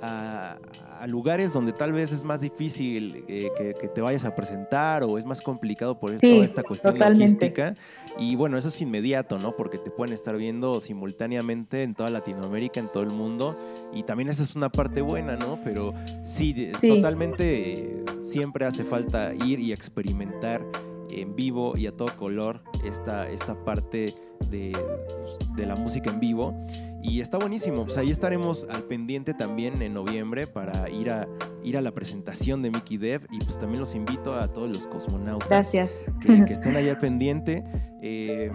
[0.00, 0.58] a,
[1.06, 5.24] lugares donde tal vez es más difícil eh, que, te vayas a presentar o es
[5.24, 7.74] más complicado por toda esta cuestión logística.
[8.18, 9.56] Y bueno, eso es inmediato, ¿no?
[9.56, 13.56] Porque te pueden estar viendo simultáneamente en toda Latinoamérica, en todo el mundo.
[13.92, 15.58] Y también esa es una parte buena, ¿no?
[15.64, 20.62] Pero sí, totalmente eh, siempre hace falta ir y experimentar
[21.10, 24.14] en vivo y a todo color esta, esta parte
[24.48, 26.54] de, pues, de la música en vivo.
[27.02, 31.26] Y está buenísimo, pues ahí estaremos al pendiente también en noviembre para ir a,
[31.64, 34.86] ir a la presentación de Mickey Dev y pues también los invito a todos los
[34.86, 35.48] cosmonautas.
[35.48, 36.06] Gracias.
[36.20, 37.64] Que, estén ahí al pendiente.
[38.02, 38.50] Eh,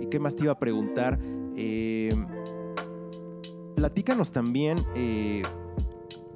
[0.00, 1.18] ¿Y qué más te iba a preguntar?
[1.56, 2.12] Eh,
[3.76, 5.42] platícanos también eh,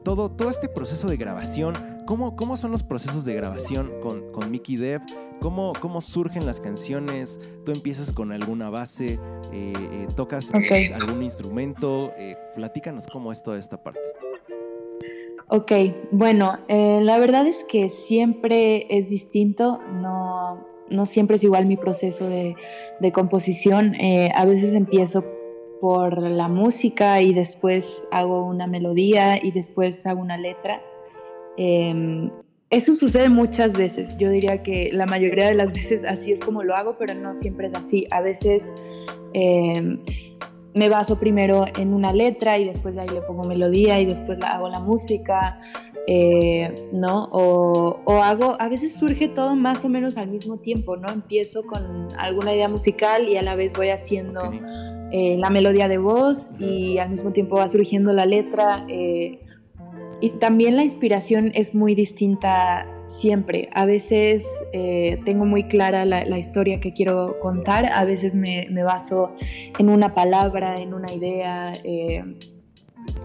[0.05, 1.75] todo, todo este proceso de grabación.
[2.07, 5.03] ¿Cómo, ¿Cómo son los procesos de grabación con, con Mickey Dev?
[5.41, 7.39] ¿Cómo, ¿Cómo surgen las canciones?
[7.65, 9.19] ¿Tú empiezas con alguna base?
[9.53, 12.13] Eh, eh, ¿Tocas algún instrumento?
[12.17, 14.01] Eh, platícanos cómo es toda esta parte.
[15.49, 15.73] Ok,
[16.11, 22.27] bueno, la verdad es que siempre es distinto, no, no siempre es igual mi proceso
[22.27, 22.57] de,
[22.99, 23.95] de composición.
[24.35, 25.23] a veces empiezo
[25.85, 30.81] por la música y después hago una melodía y después hago una letra.
[31.59, 32.31] Em,
[32.71, 34.17] eso sucede muchas veces.
[34.19, 37.35] Yo diría que la mayoría de las veces así es como lo hago, pero no
[37.35, 38.07] siempre es así.
[38.11, 38.73] A veces
[39.33, 40.01] em,
[40.75, 44.39] me baso primero en una letra y después de ahí le pongo melodía y después
[44.39, 45.61] la, hago la música,
[46.07, 47.29] eh, ¿no?
[47.33, 51.09] O, hago, a veces surge todo más o menos al mismo tiempo, ¿no?
[51.09, 54.51] Empiezo con alguna idea musical y a la vez voy haciendo
[55.13, 58.85] eh, la melodía de voz y al mismo tiempo va surgiendo la letra.
[58.89, 59.44] Eh,
[60.25, 63.69] y también la inspiración es muy distinta siempre.
[63.75, 69.33] A veces eh, tengo muy clara la, historia que quiero contar, a veces me, baso
[69.79, 72.25] en una palabra, en una idea, eh,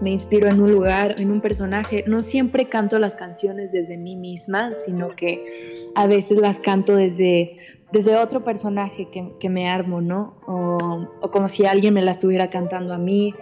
[0.02, 2.04] me inspiro en un lugar, en un personaje.
[2.06, 5.42] No siempre canto las canciones desde mí misma, sino que
[5.94, 7.56] a veces las canto desde,
[7.92, 10.36] desde otro personaje que, me armo, ¿no?
[10.46, 13.34] O, como si alguien me la estuviera cantando a mí.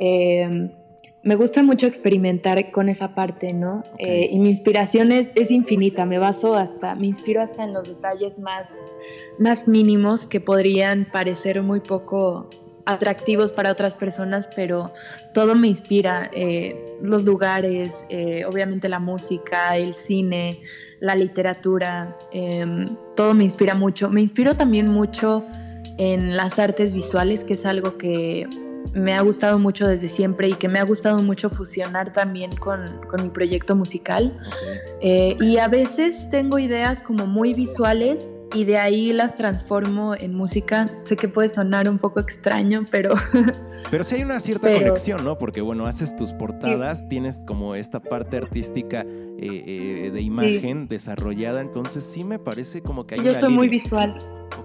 [0.00, 0.70] Eh,
[1.24, 3.82] me gusta mucho experimentar con esa parte, ¿no?
[3.98, 8.38] Eh, y mi inspiración es, infinita, me baso hasta, me inspiro hasta en los detalles
[8.38, 8.70] más,
[9.38, 12.50] más mínimos que podrían parecer muy poco
[12.84, 14.92] atractivos para otras personas, pero
[15.32, 20.60] todo me inspira, eh, los lugares, eh, obviamente la música, el cine,
[21.00, 24.10] la literatura, em, todo me inspira mucho.
[24.10, 25.42] Me inspiro también mucho
[25.96, 28.46] en las artes visuales, que es algo que
[28.92, 33.00] me ha gustado mucho desde siempre y que me ha gustado mucho fusionar también con,
[33.22, 34.36] mi proyecto musical.
[35.00, 40.34] Eh, y a veces tengo ideas como muy visuales y de ahí las transformo en
[40.34, 40.88] música.
[41.04, 43.14] Sé que puede sonar un poco extraño, pero...
[43.90, 45.38] pero sí hay una cierta conexión, ¿no?
[45.38, 51.60] Porque bueno, haces tus portadas, tienes como esta parte artística eh, eh, de imagen desarrollada,
[51.60, 53.24] entonces sí me parece como que hay...
[53.24, 54.14] Yo soy muy visual.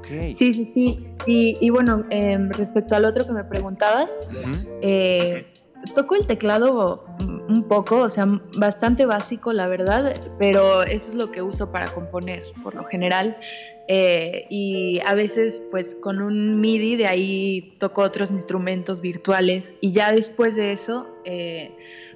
[0.10, 1.07] Sí, sí, sí.
[1.26, 4.12] Y, bueno, em, respecto al otro que me preguntabas,
[4.82, 5.45] eh,
[5.93, 7.05] toco el teclado
[7.47, 8.26] un poco, o sea,
[8.57, 13.38] bastante básico, la verdad, pero eso es lo que uso para componer, por lo general.
[13.88, 19.76] Eh, y a veces, pues con un MIDI, de ahí toco otros instrumentos virtuales.
[19.82, 21.72] Y ya después de eso, eh,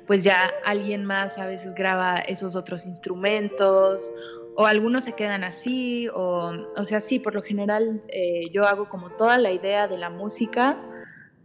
[0.06, 4.12] pues ya alguien más a veces graba esos otros instrumentos
[4.56, 8.90] o algunos se quedan así, o, o sea, sí, por lo general eh, yo hago
[8.90, 10.78] como toda la idea de la música,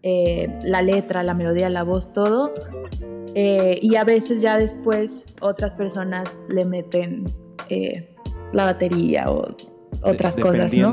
[0.02, 2.52] eh, la letra, la melodía, la voz, todo,
[3.34, 7.24] eh, y a veces ya después otras personas le meten
[8.52, 9.54] la batería o
[10.02, 10.92] otras cosas, ¿no?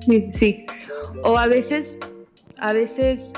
[0.00, 0.66] Sí, sí,
[1.22, 1.98] o a veces,
[2.58, 3.32] a veces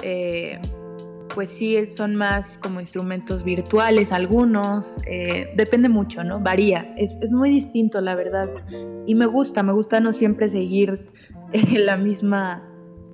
[1.34, 6.40] pues sí son más como instrumentos virtuales algunos, eh, depende mucho, ¿no?
[6.40, 8.48] Varía, es, muy distinto la verdad.
[9.06, 11.08] Y me gusta, me gusta no siempre seguir
[11.52, 12.62] eh, la misma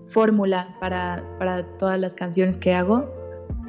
[0.08, 1.24] fórmula para,
[1.78, 3.10] todas las canciones que hago.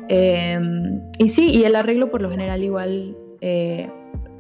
[0.09, 3.89] Em, y sí, y el arreglo por lo general igual eh,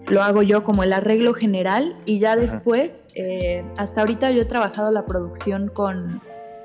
[0.07, 3.07] lo hago yo como el arreglo general y ya después,
[3.77, 6.21] hasta ahorita yo he trabajado la producción con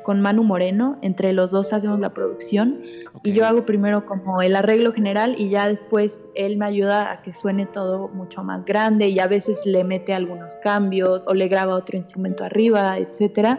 [0.09, 2.81] con Manu Moreno, entre los dos hacemos la producción
[3.23, 7.21] y yo hago primero como el arreglo general y ya después él me ayuda a
[7.21, 11.47] que suene todo mucho más grande y a veces le mete algunos cambios o le
[11.49, 13.59] graba otro instrumento arriba, etc.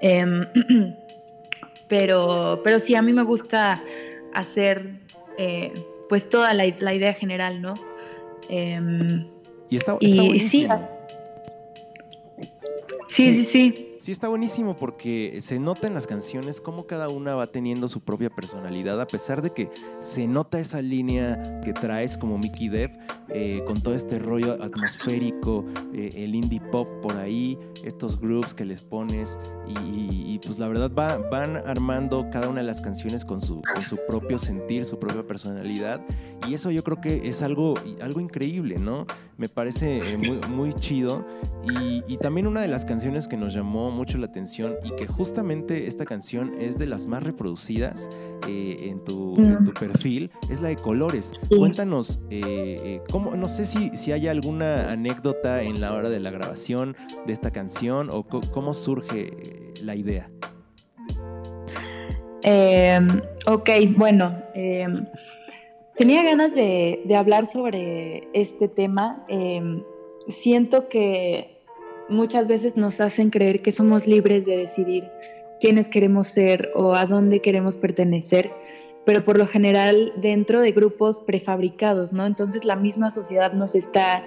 [0.00, 0.48] Em,
[1.88, 3.80] pero, pero sí, a mí me gusta
[4.34, 4.98] hacer
[5.36, 5.72] eh,
[6.08, 7.74] pues toda la, idea general, ¿no?
[8.48, 9.28] Em,
[9.70, 10.66] y está, está sí,
[13.06, 13.87] sí, sí, sí.
[14.08, 18.00] Sí, está buenísimo porque se nota en las canciones cómo cada una va teniendo su
[18.00, 19.68] propia personalidad, a pesar de que
[20.00, 22.88] se nota esa línea que traes como Mickey Dev,
[23.28, 28.64] eh, con todo este rollo atmosférico, eh, el indie pop por ahí, estos groups que
[28.64, 29.38] les pones,
[29.84, 30.90] y, pues la verdad
[31.30, 35.26] van armando cada una de las canciones con su, con su propio sentir, su propia
[35.26, 36.00] personalidad,
[36.46, 39.04] y eso yo creo que es algo, algo increíble, ¿no?
[39.36, 41.26] Me parece eh, muy, muy chido,
[41.64, 45.06] y, y también una de las canciones que nos llamó mucho la atención y que
[45.06, 48.08] justamente esta canción es de las más reproducidas
[48.46, 49.34] eh, en, tu,
[49.78, 51.32] perfil, es la de Colores.
[51.48, 56.20] Cuéntanos, eh, eh, cómo, no sé si, si hay alguna anécdota en la hora de
[56.20, 56.96] la grabación
[57.26, 59.32] de esta canción o cómo surge
[59.82, 60.30] la idea.
[62.42, 65.04] Em, ok, bueno, em,
[65.96, 69.24] tenía ganas de, de, hablar sobre este tema.
[69.28, 69.82] Em,
[70.28, 71.57] siento que
[72.08, 75.10] muchas veces nos hacen creer que somos libres de decidir
[75.60, 78.50] quiénes queremos ser o a dónde queremos pertenecer,
[79.04, 82.26] pero por lo general dentro de grupos prefabricados, ¿no?
[82.26, 84.24] Entonces la misma sociedad nos está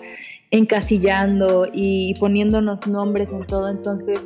[0.51, 4.19] encasillando y poniéndonos nombres en todo, entonces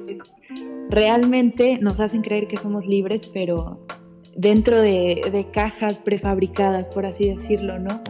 [0.89, 3.85] realmente nos hacen creer que somos libres, pero
[4.35, 8.01] dentro de, cajas prefabricadas, por así decirlo, ¿no?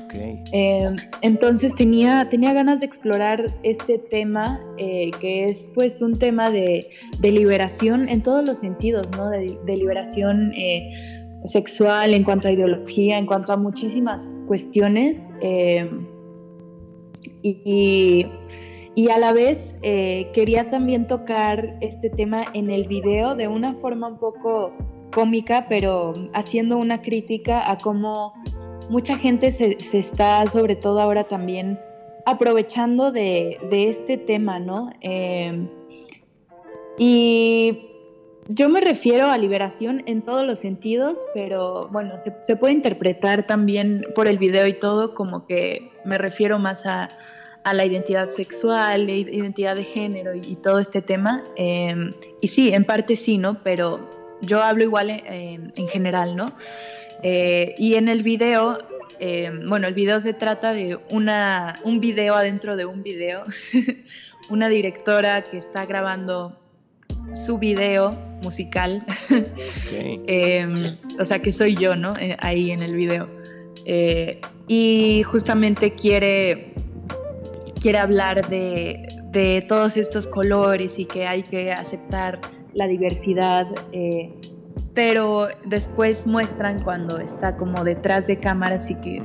[0.51, 0.85] Eh,
[1.21, 6.89] entonces tenía, tenía ganas de explorar este tema, eh, que es pues un tema de,
[7.21, 9.29] liberación en todos los sentidos, ¿no?
[9.29, 10.89] De, liberación eh,
[11.45, 15.31] sexual, en cuanto a ideología, en cuanto a muchísimas cuestiones.
[17.43, 18.25] y,
[18.95, 19.77] y a la vez
[20.33, 24.73] quería también tocar este tema en el video de una forma un poco
[25.11, 28.33] cómica, pero haciendo una crítica a cómo
[28.89, 31.79] mucha gente se, está, sobre todo ahora también,
[32.25, 34.91] aprovechando de, este tema, ¿no?
[35.01, 35.69] Em,
[36.97, 37.79] y
[38.47, 44.05] yo me refiero a liberación en todos los sentidos, pero bueno, se, puede interpretar también
[44.13, 47.09] por el video y todo como que me refiero más a,
[47.73, 51.43] la identidad sexual, identidad de género y, todo este tema.
[51.55, 53.63] Em, y sí, en parte sí, ¿no?
[53.63, 54.14] Pero
[54.45, 56.53] yo hablo igual en, general, ¿no?
[57.23, 58.79] Eh, y en el video,
[59.19, 63.45] eh, bueno, el video se trata de una, un video adentro de un video,
[64.49, 66.59] una directora que está grabando
[67.33, 68.11] su video
[68.43, 69.03] musical,
[70.27, 72.15] em, o sea que soy yo, ¿no?
[72.17, 73.29] Eh, ahí en el video.
[74.67, 76.73] y justamente quiere,
[77.81, 82.39] quiere hablar de, de todos estos colores y que hay que aceptar
[82.75, 84.31] la diversidad, eh,
[84.93, 89.21] pero después muestran cuando está como detrás de cámaras y que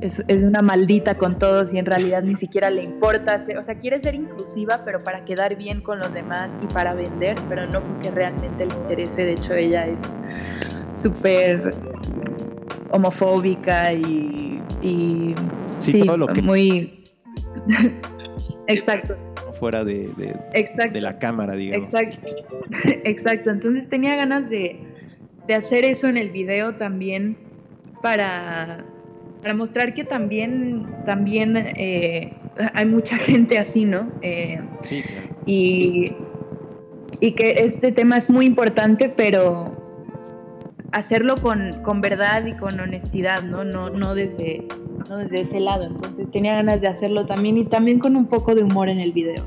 [0.00, 4.00] es, una maldita con todos y en realidad ni siquiera le importa, o sea, quiere
[4.00, 8.10] ser inclusiva, pero para quedar bien con los demás y para vender, pero no porque
[8.10, 9.98] realmente le interese, de hecho ella es
[10.92, 11.74] súper
[12.90, 14.60] homofóbica y,
[15.78, 16.42] sí, todo lo que...
[16.42, 17.04] muy...
[18.68, 19.31] Exacto
[19.62, 21.86] fuera de, de, la cámara, digamos.
[21.86, 22.18] Exacto.
[23.04, 23.50] Exacto.
[23.50, 24.80] Entonces tenía ganas de,
[25.56, 27.36] hacer eso en el video también
[28.02, 28.84] para,
[29.40, 32.32] para mostrar que también, también eh,
[32.74, 34.10] hay mucha gente así, ¿no?
[34.22, 35.28] Eh, sí, claro.
[35.46, 36.12] Y,
[37.20, 39.76] y que este tema es muy importante, pero
[40.90, 43.62] hacerlo con, con, verdad y con honestidad, ¿no?
[43.62, 44.66] No, no, desde,
[45.08, 45.84] no desde ese lado.
[45.84, 49.12] Entonces tenía ganas de hacerlo también y también con un poco de humor en el
[49.12, 49.44] video.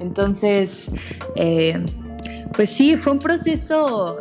[0.00, 0.90] Entonces,
[1.36, 1.84] eh,
[2.54, 4.18] pues sí, fue un proceso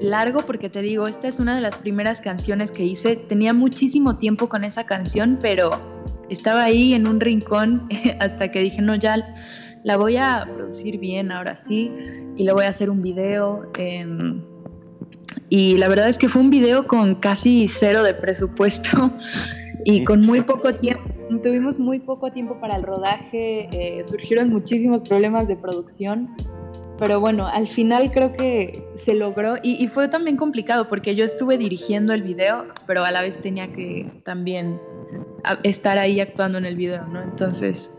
[0.00, 3.16] largo porque te digo, esta es una de las primeras canciones que hice.
[3.16, 5.70] Tenía muchísimo tiempo con esa canción, pero
[6.28, 7.88] estaba ahí en un rincón
[8.20, 9.16] hasta que dije, no, ya
[9.84, 11.90] la voy a producir bien ahora sí
[12.36, 13.70] y le voy a hacer un video.
[13.78, 14.42] Em,
[15.50, 19.12] y la verdad es que fue un video con casi cero de presupuesto
[19.84, 21.02] y con muy poco tiempo.
[21.42, 26.34] Tuvimos muy poco tiempo para el rodaje, eh, surgieron muchísimos problemas de producción,
[26.98, 31.58] pero bueno, al final creo que se logró y, fue también complicado porque yo estuve
[31.58, 34.80] dirigiendo el video, pero a la vez tenía que también
[35.62, 37.22] estar ahí actuando en el video, ¿no?
[37.22, 37.92] Entonces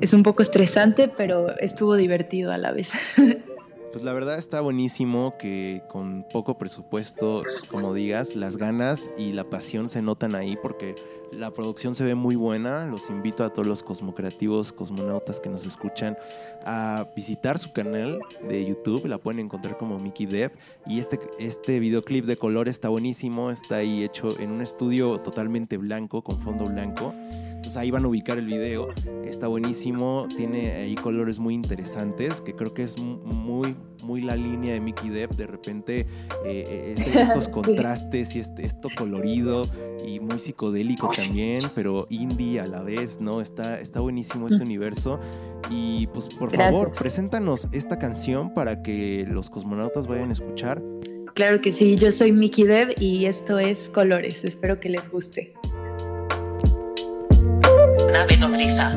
[0.00, 2.92] es un poco estresante, pero estuvo divertido a la vez.
[3.92, 9.44] Pues la verdad está buenísimo que con poco presupuesto, como digas, las ganas y la
[9.44, 10.94] pasión se notan ahí porque
[11.32, 12.86] la producción se ve muy buena.
[12.86, 16.16] Los invito a todos los cosmocreativos, cosmonautas que nos escuchan
[16.64, 19.06] a visitar su canal de YouTube.
[19.06, 20.52] La pueden encontrar como Mickey Dev.
[20.86, 23.50] Y este, este videoclip de color está buenísimo.
[23.50, 27.14] Está ahí hecho en un estudio totalmente blanco, con fondo blanco.
[27.62, 28.88] Entonces ahí van a ubicar el video.
[29.24, 30.26] Está buenísimo.
[30.36, 35.10] Tiene ahí colores muy interesantes que creo que es muy, muy la línea de Mickey
[35.10, 35.32] Depp.
[35.32, 36.06] De repente eh,
[36.44, 39.62] eh, este, estos contrastes y este, esto colorido
[40.06, 43.40] y muy psicodélico también, pero indie a la vez, ¿no?
[43.40, 45.20] Está, está buenísimo este universo.
[45.70, 50.82] Y pues por favor, preséntanos esta canción para que los cosmonautas vayan a escuchar.
[51.34, 54.44] Claro que sí, yo soy Mickey Dev y esto es Colores.
[54.44, 55.54] Espero que les guste.
[58.12, 58.94] Nave nodriza.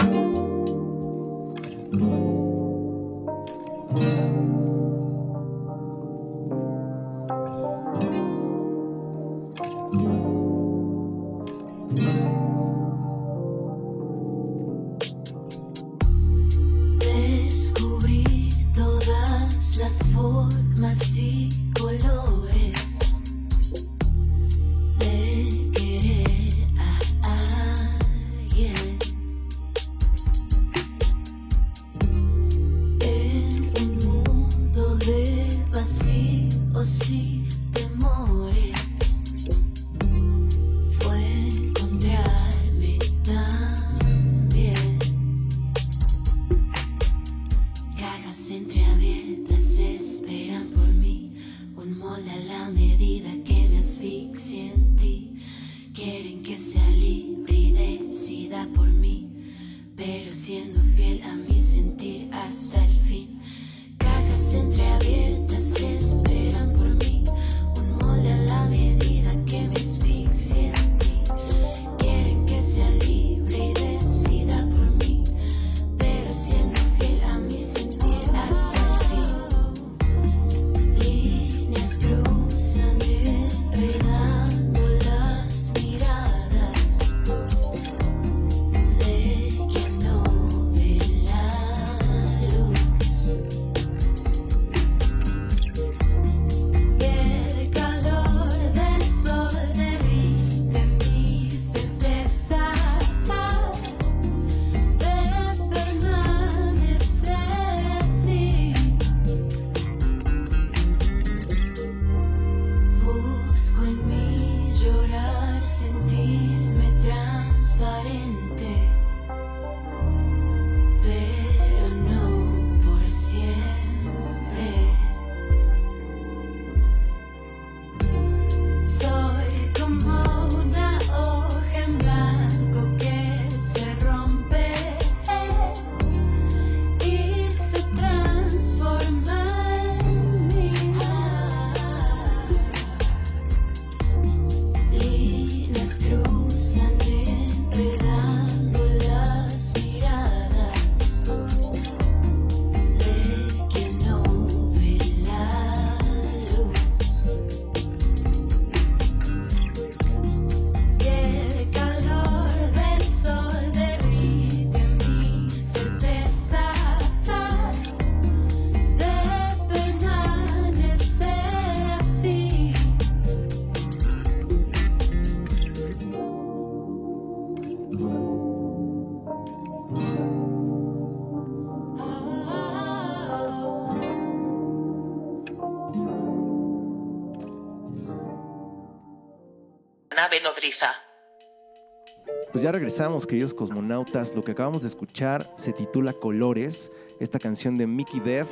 [192.52, 194.36] Pues ya regresamos, queridos cosmonautas.
[194.36, 198.48] Lo que acabamos de escuchar se titula Colores, esta canción de Mickey Dev,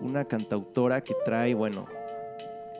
[0.00, 1.86] una cantautora que trae, bueno,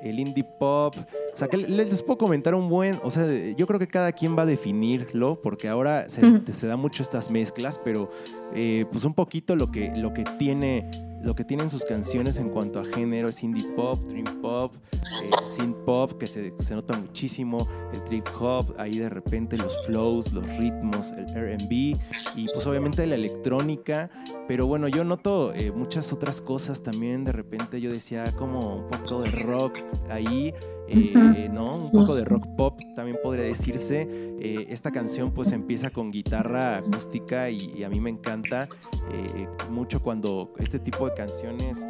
[0.02, 0.94] el indie pop.
[1.32, 3.00] O sea, que les puedo comentar un buen.
[3.02, 3.26] O sea,
[3.56, 7.80] yo creo que cada quien va a definirlo, porque ahora se, da mucho estas mezclas,
[7.82, 8.10] pero
[8.54, 10.90] eh, pues un poquito lo que, lo que tiene
[11.24, 13.28] lo que tienen sus canciones en cuanto a género.
[13.28, 18.26] Es indie pop, dream pop, eh, synth pop, que se, se, nota muchísimo, el trip
[18.38, 21.98] hop, ahí de repente los flows, los ritmos, el RB
[22.36, 24.10] y pues obviamente la electrónica,
[24.46, 28.90] pero bueno, yo noto eh, muchas otras cosas también, de repente yo decía como un
[28.90, 29.78] poco de rock
[30.10, 30.52] ahí
[30.88, 31.76] eh, ¿no?
[31.76, 34.06] Un poco de rock pop también podría decirse.
[34.40, 38.68] Eh, esta canción pues empieza con guitarra acústica y, a mí me encanta
[39.10, 41.86] eh, mucho cuando este tipo de canciones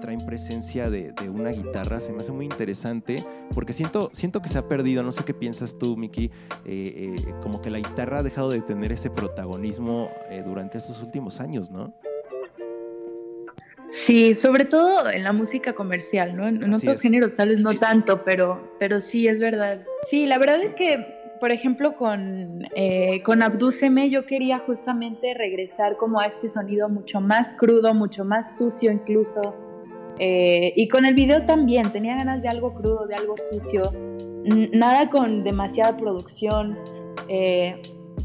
[0.00, 2.00] traen presencia de, una guitarra.
[2.00, 3.24] Se me hace muy interesante
[3.54, 6.30] porque siento, siento que se ha perdido, no sé qué piensas tú, Miki,
[7.42, 10.10] como que la guitarra ha dejado de tener ese protagonismo
[10.44, 11.94] durante estos últimos años, ¿no?
[13.92, 16.48] Sí, sobre todo en la música comercial, ¿no?
[16.48, 19.84] En, otros géneros tal vez no tanto, pero, pero sí, es verdad.
[20.08, 21.04] Sí, la verdad es que,
[21.38, 27.20] por ejemplo, con, eh, con Abdúceme yo quería justamente regresar como a este sonido mucho
[27.20, 29.54] más crudo, mucho más sucio incluso.
[30.18, 33.92] Eh, y con el video también, tenía ganas de algo crudo, de algo sucio,
[34.72, 36.78] nada con demasiada producción.
[37.28, 37.76] Eh,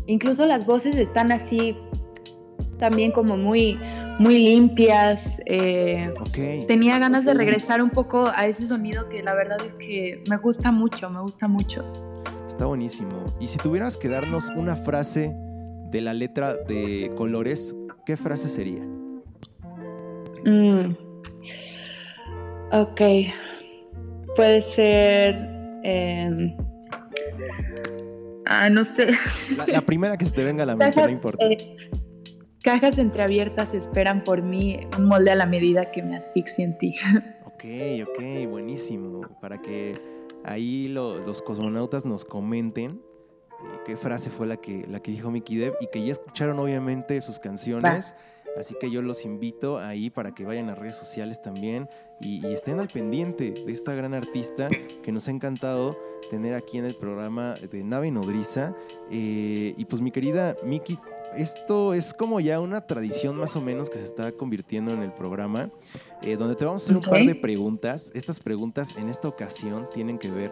[0.06, 1.76] incluso las voces están así
[2.78, 3.78] también como muy
[4.20, 5.42] muy limpias.
[5.46, 6.14] Eh,
[6.68, 10.38] tenía ganas de regresar un poco a ese sonido que la verdad es que me
[10.38, 11.84] gusta mucho, me gusta mucho.
[12.48, 13.34] Está buenísimo.
[13.40, 15.36] Y si tuvieras que darnos una frase
[15.92, 18.84] de la letra de colores, ¿qué frase sería?
[20.46, 20.96] Mm.
[22.72, 23.02] Ok.
[24.36, 25.36] Puede ser...
[25.84, 26.56] Em,
[28.46, 29.12] ah, no sé.
[29.68, 31.46] La, primera que se te venga a la mente, no importa.
[31.46, 31.58] Eh,
[32.68, 36.96] Cajas entreabiertas esperan por mí, un molde a la medida que me asfixie en ti.
[37.46, 37.64] Ok,
[38.10, 39.22] ok, buenísimo.
[39.42, 39.98] Para que
[40.44, 43.02] ahí los cosmonautas nos comenten
[43.50, 46.60] eh, qué frase fue la que, la que dijo Mickey Dev y que ya escucharon
[46.60, 48.14] obviamente sus canciones.
[48.58, 51.88] Así que yo los invito ahí para que vayan a redes sociales también
[52.20, 54.68] y, estén al pendiente de esta gran artista
[55.04, 55.98] que nos ha encantado
[56.30, 58.76] tener aquí en el programa de Nave Nodriza.
[59.10, 61.00] Eh, y pues mi querida Miki,
[61.36, 65.12] esto es como ya una tradición más o menos que se está convirtiendo en el
[65.14, 65.70] programa,
[66.22, 68.12] eh, donde te vamos a hacer un par de preguntas.
[68.14, 70.52] Estas preguntas en esta ocasión tienen que ver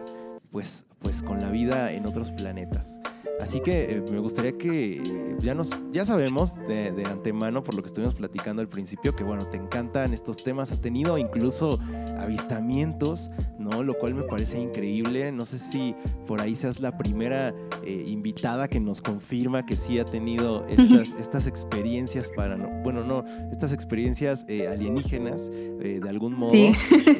[0.50, 2.98] pues, pues con la vida en otros planetas.
[3.40, 7.82] Así que eh, me gustaría que eh, ya nos ya sabemos de, antemano por lo
[7.82, 11.78] que estuvimos platicando al principio que bueno, te encantan estos temas, has tenido incluso
[12.18, 13.82] avistamientos, ¿no?
[13.82, 15.32] Lo cual me parece increíble.
[15.32, 15.94] No sé si
[16.26, 17.54] por ahí seas la primera
[17.84, 23.24] eh, invitada que nos confirma que sí ha tenido estas, estas experiencias para bueno, no,
[23.52, 26.54] estas experiencias alienígenas de algún modo,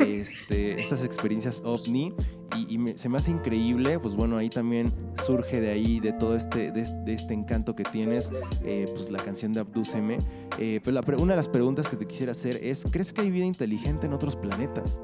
[0.01, 2.15] este, estas experiencias ovni
[2.57, 4.93] y, se me hace increíble, pues bueno, ahí también
[5.25, 8.33] surge de ahí de todo este, de, este encanto que tienes,
[8.65, 10.19] eh, pues la canción de Abdúceme.
[10.59, 13.45] Eh, pero una de las preguntas que te quisiera hacer es, ¿crees que hay vida
[13.45, 15.01] inteligente en otros planetas?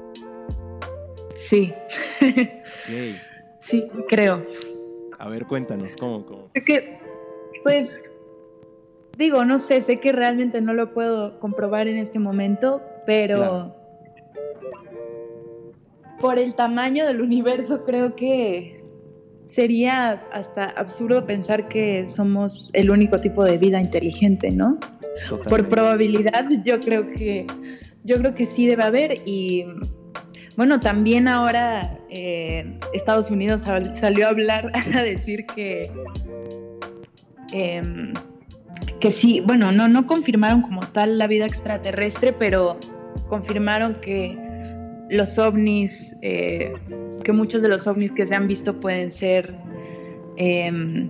[1.35, 1.73] Sí.
[3.59, 4.45] Sí, creo.
[5.17, 6.25] A ver, cuéntanos, ¿cómo?
[6.25, 6.49] cómo?
[6.65, 6.99] que,
[7.63, 8.13] pues,
[9.17, 13.73] digo, no sé, sé que realmente no lo puedo comprobar en este momento, pero
[16.19, 18.82] por el tamaño del universo creo que
[19.43, 24.77] sería hasta absurdo pensar que somos el único tipo de vida inteligente, ¿no?
[25.47, 27.45] Por probabilidad, yo creo que
[28.03, 29.65] yo creo que sí debe haber y
[30.55, 33.61] bueno, también ahora eh, Estados Unidos
[33.93, 35.91] salió a hablar a decir que
[37.51, 38.13] em,
[38.99, 42.77] que sí, bueno, no no confirmaron como tal la vida extraterrestre, pero
[43.27, 44.37] confirmaron que
[45.09, 46.73] los ovnis eh,
[47.23, 49.55] que muchos de los ovnis que se han visto pueden ser
[50.37, 51.09] em,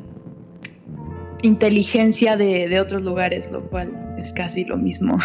[1.42, 5.18] inteligencia de, otros lugares, lo cual es casi lo mismo.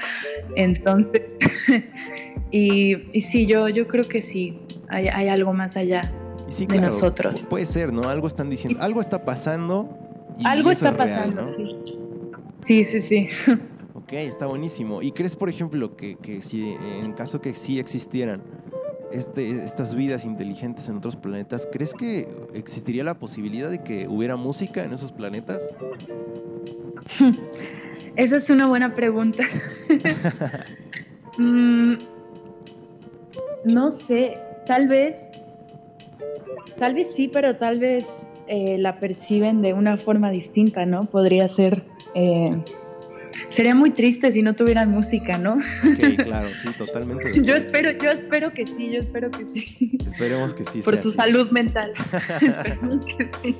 [0.56, 1.22] Entonces,
[2.50, 4.58] y, sí, yo, yo creo que sí,
[4.88, 6.12] hay, algo más allá
[6.56, 7.44] de nosotros.
[7.48, 8.08] Puede ser, ¿no?
[8.08, 9.98] Algo están diciendo, algo está pasando.
[10.44, 11.76] algo está pasando, sí.
[12.62, 13.28] Sí, sí, sí.
[14.04, 15.00] Ok, está buenísimo.
[15.00, 18.42] ¿Y crees, por ejemplo, que, que si en caso que sí existieran,
[19.10, 24.36] este, estas vidas inteligentes en otros planetas, ¿crees que existiría la posibilidad de que hubiera
[24.36, 25.70] música en esos planetas?
[28.16, 29.44] Esa es una buena pregunta.
[31.36, 31.94] Mm,
[33.64, 34.38] no sé,
[34.68, 35.28] tal vez,
[36.78, 38.06] tal vez sí, pero tal vez
[38.46, 41.06] eh, la perciben de una forma distinta, ¿no?
[41.06, 41.82] Podría ser...
[42.14, 42.62] Eh,
[43.54, 45.52] Sería muy triste si no tuvieran música, ¿no?
[45.54, 47.40] Ok, claro, sí, totalmente.
[47.42, 49.96] yo espero, yo espero que sí, yo espero que sí.
[50.04, 50.82] Esperemos que sí.
[50.82, 51.92] Por su salud mental.
[52.42, 53.56] Esperemos que sí.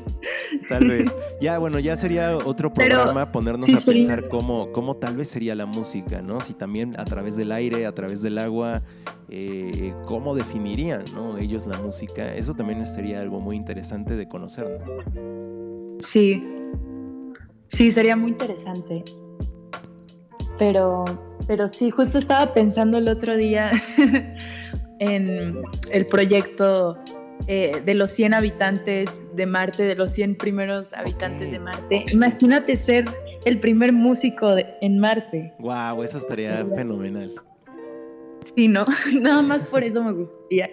[0.68, 1.14] Tal vez.
[1.40, 5.66] Ya, bueno, ya sería otro programa ponernos a pensar cómo, cómo tal vez sería la
[5.66, 6.40] música, ¿no?
[6.40, 8.82] Si también a través del aire, a través del agua,
[9.28, 11.38] eh, cómo definirían, ¿no?
[11.38, 12.34] Ellos la música.
[12.34, 16.00] Eso también sería algo muy interesante de conocer, ¿no?
[16.00, 16.42] Sí.
[17.68, 19.04] Sí, sería muy interesante.
[20.58, 21.04] Pero,
[21.46, 23.72] pero sí, justo estaba pensando el otro día,
[24.98, 26.98] en el proyecto
[27.46, 31.96] eh, de los 100 habitantes de Marte, de los 100 primeros habitantes de Marte.
[32.12, 33.04] Imagínate ser
[33.44, 35.52] el primer músico en Marte.
[35.58, 37.34] Wow, eso estaría fenomenal.
[38.54, 38.84] Sí, no,
[39.20, 40.70] nada más por eso me gustaría.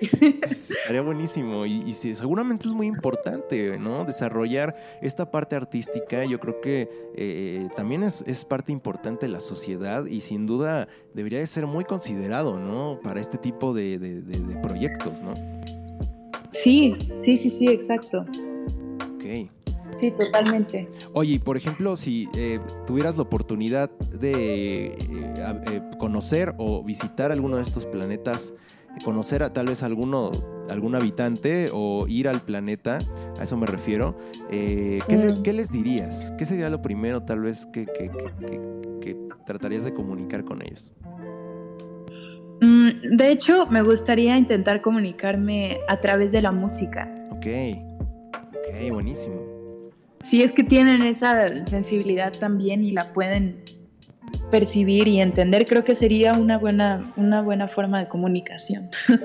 [0.50, 4.06] Estaría buenísimo y, seguramente es muy importante, ¿no?
[4.06, 10.06] Desarrollar esta parte artística, yo creo que eh, también es, parte importante de la sociedad
[10.06, 13.00] y sin duda debería de ser muy considerado, ¿no?
[13.02, 15.34] Para este tipo de, de proyectos, ¿no?
[16.50, 18.26] Sí, sí, sí, sí, exacto.
[19.16, 19.61] Ok.
[19.96, 20.88] Sí, totalmente.
[21.14, 27.58] Oye, por ejemplo, si eh, tuvieras la oportunidad de eh, eh, conocer o visitar alguno
[27.58, 28.54] de estos planetas,
[29.04, 30.32] conocer a tal vez alguno,
[30.70, 33.00] algún habitante o ir al planeta,
[33.40, 34.18] a eso me refiero,
[34.50, 35.42] mm.
[35.44, 36.34] ¿qué, les dirías?
[36.38, 40.92] ¿Qué sería lo primero tal vez que, que tratarías de comunicar con ellos?
[42.62, 47.10] Mm, de hecho, me gustaría intentar comunicarme a través de la música.
[47.32, 47.48] Ok,
[48.38, 49.51] ok, buenísimo.
[50.24, 53.64] Si es que tienen esa sensibilidad también y la pueden
[54.50, 58.90] percibir y entender, creo que sería una buena, una buena forma de comunicación.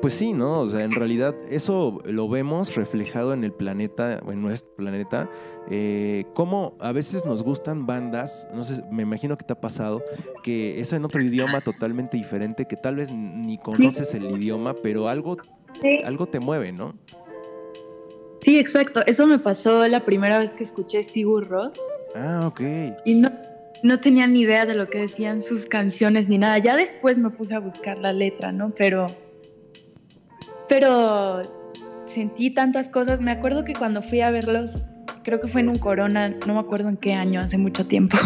[0.00, 0.58] Pues sí, ¿no?
[0.58, 5.30] O sea, en realidad eso lo vemos reflejado en el planeta, en nuestro planeta.
[5.70, 10.02] Eh, cómo a veces nos gustan bandas, no sé, me imagino que te ha pasado,
[10.42, 15.08] que eso en otro idioma totalmente diferente, que tal vez ni conoces el idioma, pero
[15.08, 15.36] algo,
[16.04, 16.94] algo te mueve, ¿no?
[18.42, 19.00] Sí, exacto.
[19.06, 21.78] Eso me pasó la primera vez que escuché Sigur Ross.
[22.14, 22.60] Ah, ok.
[23.04, 23.30] Y no,
[23.82, 26.58] no tenía ni idea de lo que decían sus canciones ni nada.
[26.58, 28.72] Ya después me puse a buscar la letra, ¿no?
[28.76, 29.14] Pero.
[30.68, 31.42] Pero
[32.06, 33.20] sentí tantas cosas.
[33.20, 34.86] Me acuerdo que cuando fui a verlos,
[35.22, 38.16] creo que fue en un corona, no me acuerdo en qué año, hace mucho tiempo.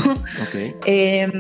[0.43, 0.77] Ok.
[0.87, 1.31] eh,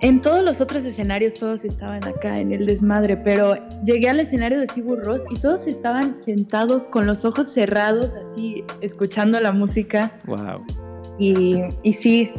[0.00, 4.60] en todos los otros escenarios todos estaban acá en el desmadre, pero llegué al escenario
[4.60, 10.12] de Sigur Ross y todos estaban sentados con los ojos cerrados, así, escuchando la música.
[10.26, 10.64] Wow.
[11.18, 12.30] Y, y sí,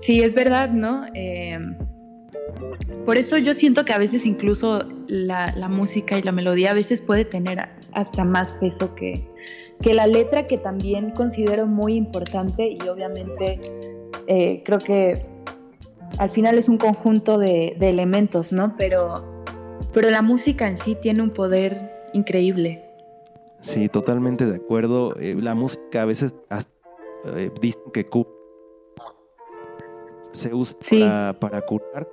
[0.00, 1.06] sí, es verdad, ¿no?
[1.14, 1.58] Eh,
[3.06, 6.74] por eso yo siento que a veces incluso la, la, música y la melodía a
[6.74, 9.24] veces puede tener hasta más peso que,
[9.80, 13.60] que la letra, que también considero muy importante y obviamente
[14.26, 15.18] eh, creo que
[16.18, 18.74] al final es un conjunto de, elementos, ¿no?
[18.76, 19.24] Pero,
[19.92, 22.84] pero la música en sí tiene un poder increíble.
[23.60, 25.16] Sí, totalmente de acuerdo.
[25.18, 26.72] Eh, la música a veces hasta,
[27.36, 28.06] eh, dicen que
[30.32, 32.08] se usa para, curar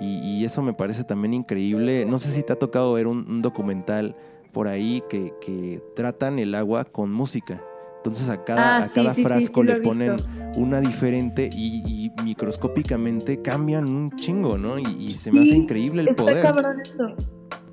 [0.00, 2.04] y, eso me parece también increíble.
[2.06, 4.16] No sé si te ha tocado ver un, documental
[4.52, 7.62] por ahí que, que tratan el agua con música.
[8.02, 10.16] Entonces a cada, ah, a cada frasco le ponen
[10.56, 14.76] una diferente y, microscópicamente cambian un chingo, ¿no?
[14.76, 16.44] Y, se me hace increíble el está poder.
[16.82, 17.06] Eso.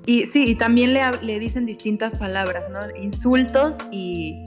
[0.06, 2.78] Y sí, y también le, le dicen distintas palabras, ¿no?
[2.96, 4.44] Insultos y.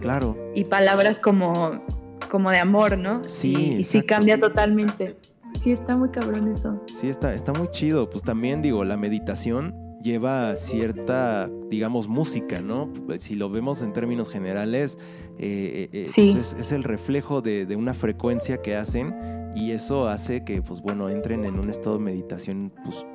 [0.00, 0.38] Claro.
[0.54, 1.84] Y palabras como,
[2.30, 3.20] como de amor, ¿no?
[3.28, 3.76] Sí.
[3.80, 5.16] Y, sí cambia totalmente.
[5.60, 6.82] Sí, está muy cabrón eso.
[6.86, 8.08] Sí, está, está muy chido.
[8.08, 12.92] Pues también digo, la meditación lleva cierta, digamos, música, ¿no?
[13.18, 14.98] Si lo vemos en términos generales,
[15.38, 19.14] eh, eh, eh, pues es, el reflejo de, una frecuencia que hacen
[19.54, 23.06] y eso hace que, pues bueno, entren en un estado de meditación, pues,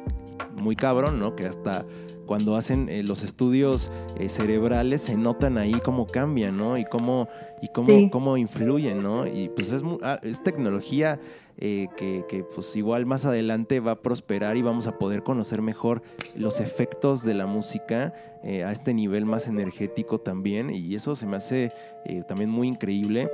[0.61, 1.35] muy cabrón, ¿no?
[1.35, 1.85] Que hasta
[2.25, 3.89] cuando hacen los estudios
[4.27, 6.77] cerebrales se notan ahí cómo cambian, ¿no?
[6.77, 7.29] Y cómo,
[7.61, 9.27] y cómo, cómo influyen, ¿no?
[9.27, 11.19] Y pues es, ah, es tecnología
[11.59, 16.03] eh, que, pues igual más adelante va a prosperar y vamos a poder conocer mejor
[16.35, 21.25] los efectos de la música eh, a este nivel más energético también y eso se
[21.25, 21.71] me hace
[22.05, 23.31] eh, también muy increíble.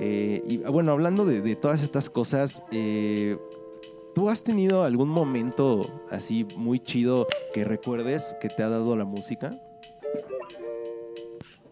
[0.00, 2.62] y bueno, hablando de, todas estas cosas,
[4.14, 9.04] ¿tú has tenido algún momento así muy chido que recuerdes que te ha dado la
[9.04, 9.60] música?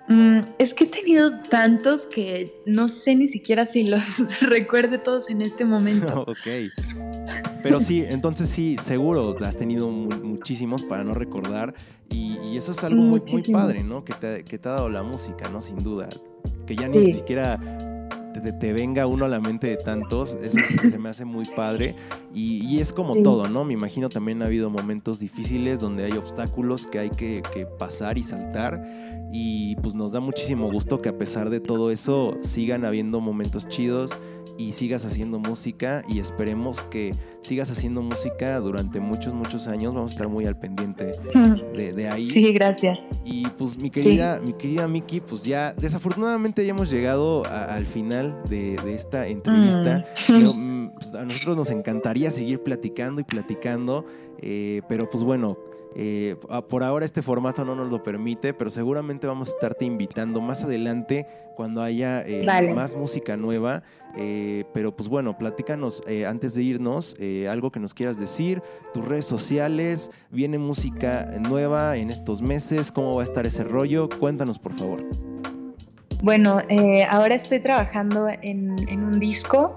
[0.08, 5.28] Mm, es que he tenido tantos que no sé ni siquiera si los recuerde todos
[5.28, 6.22] en este momento.
[6.26, 6.72] ok.
[7.62, 11.74] Pero sí, entonces sí, seguro has tenido muchísimos para no recordar.
[12.10, 14.04] Y, eso es algo muy, muy, padre, ¿no?
[14.04, 15.60] Que te, que te, ha dado la música, ¿no?
[15.60, 16.08] Sin duda.
[16.66, 17.60] Que ya ni siquiera
[18.40, 20.58] te, venga uno a la mente de tantos, eso
[20.90, 21.94] se me hace muy padre.
[22.34, 23.64] Y, es como todo, ¿no?
[23.64, 28.18] Me imagino también ha habido momentos difíciles donde hay obstáculos que hay que, que, pasar
[28.18, 28.84] y saltar.
[29.32, 33.68] Y pues nos da muchísimo gusto que a pesar de todo eso sigan habiendo momentos
[33.68, 34.16] chidos
[34.58, 39.94] y sigas haciendo música y esperemos que sigas haciendo música durante muchos, muchos años.
[39.94, 41.14] Vamos a estar muy al pendiente
[41.94, 42.28] de, ahí.
[42.28, 42.98] Sí, gracias.
[43.24, 48.27] Y pues mi querida, mi querida Miki, pues ya desafortunadamente ya hemos llegado al final
[48.48, 50.04] de, esta entrevista.
[50.28, 50.48] Mm.
[50.78, 54.06] Mm, pues, a nosotros nos encantaría seguir platicando y platicando.
[54.40, 55.58] Eh, pero pues bueno,
[55.94, 56.36] eh,
[56.68, 60.62] por ahora este formato no nos lo permite, pero seguramente vamos a estarte invitando más
[60.62, 61.26] adelante
[61.56, 63.82] cuando haya eh, más música nueva.
[64.16, 67.16] Eh, pero pues bueno, platícanos antes de irnos
[67.48, 68.62] algo que nos quieras decir,
[68.94, 74.08] tus redes sociales, viene música nueva en estos meses, cómo va a estar ese rollo,
[74.08, 75.00] cuéntanos por favor.
[76.22, 76.60] Bueno,
[77.08, 79.74] ahora estoy trabajando en, un disco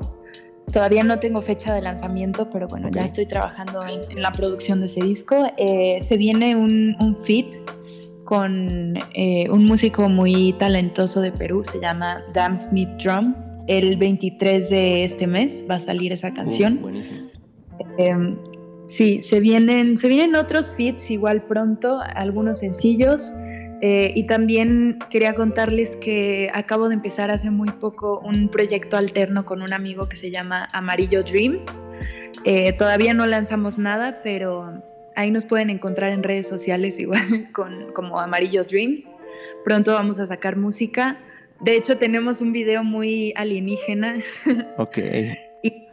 [0.72, 4.86] Todavía no tengo fecha de lanzamiento, pero bueno, ya estoy trabajando en, la producción de
[4.86, 5.52] ese disco.
[5.58, 7.48] Eh, se viene un, un feat
[8.24, 13.52] con eh, un músico muy talentoso de Perú, se llama Dam Smith Drums.
[13.68, 16.80] El 23 de este mes va a salir esa canción.
[16.82, 17.30] buenísimo.
[17.98, 18.38] Em,
[18.88, 23.34] sí, se vienen, se vienen otros feats igual pronto, algunos sencillos.
[23.82, 29.44] Eh, y también quería contarles que acabo de empezar hace muy poco un proyecto alterno
[29.44, 31.84] con un amigo que se llama Amarillo Dreams.
[32.46, 34.84] Eh, todavía no lanzamos nada, pero
[35.16, 39.16] ahí nos pueden encontrar en redes sociales igual con, como Amarillo Dreams.
[39.66, 41.18] Pronto vamos a sacar música.
[41.60, 44.22] De hecho, tenemos un video muy alienígena.
[44.78, 44.98] Ok.
[45.64, 45.88] y,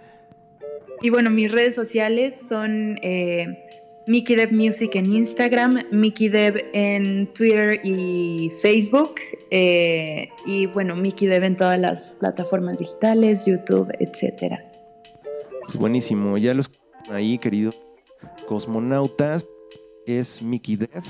[1.00, 2.98] y, bueno, mis redes sociales son...
[3.02, 3.64] Eh,
[4.08, 9.16] Mickey Dev Music en Instagram, Mickey Dev en Twitter y Facebook.
[9.50, 14.64] Eh, y bueno, Mickey Dev en todas las plataformas digitales, YouTube, etcétera.
[15.66, 16.70] Pues buenísimo, ya los
[17.10, 17.74] ahí, querido
[18.46, 19.46] cosmonautas,
[20.06, 21.04] es Mickey Dev.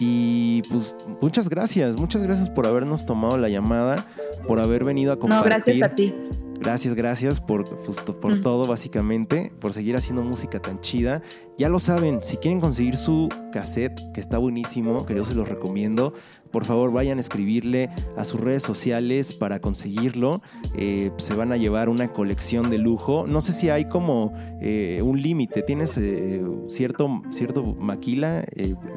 [0.00, 4.08] Y pues muchas gracias, muchas gracias por habernos tomado la llamada,
[4.48, 5.50] por haber venido a compartir.
[5.50, 6.12] No, gracias a ti.
[6.58, 11.22] Gracias, gracias por, pues, por todo, básicamente, por seguir haciendo música tan chida.
[11.56, 15.48] Ya lo saben, si quieren conseguir su cassette, que está buenísimo, que yo se los
[15.48, 16.12] recomiendo,
[16.54, 20.40] por favor vayan a escribirle a sus redes sociales para conseguirlo.
[20.76, 23.26] Eh, se van a llevar una colección de lujo.
[23.26, 25.62] No sé si hay como eh, un límite.
[25.62, 28.44] ¿Tienes eh, cierto, cierto maquila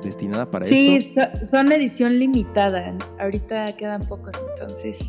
[0.04, 0.76] destinada para esto?
[0.76, 2.96] Sí, son edición limitada.
[3.20, 5.00] Ahorita quedan pocos, entonces.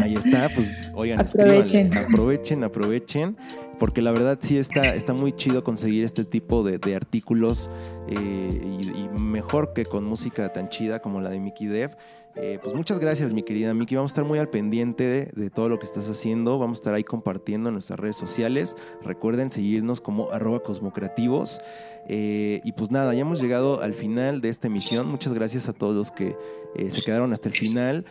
[0.00, 1.90] Ahí está, pues oigan, aprovechen.
[1.96, 3.36] aprovechen, aprovechen
[3.78, 7.70] porque la verdad sí está, está muy chido conseguir este tipo de, artículos
[8.08, 11.96] eh, y, mejor que con música tan chida como la de Mickey Dev.
[12.38, 13.96] Eh, pues muchas gracias, mi querida Miki.
[13.96, 16.58] Vamos a estar muy al pendiente de, todo lo que estás haciendo.
[16.58, 18.76] Vamos a estar ahí compartiendo en nuestras redes sociales.
[19.02, 21.60] Recuerden seguirnos como arroba cosmocreativos.
[22.08, 25.08] Eh, y pues nada, ya hemos llegado al final de esta emisión.
[25.08, 26.36] Muchas gracias a todos los que
[26.78, 28.04] eh, se quedaron hasta el final.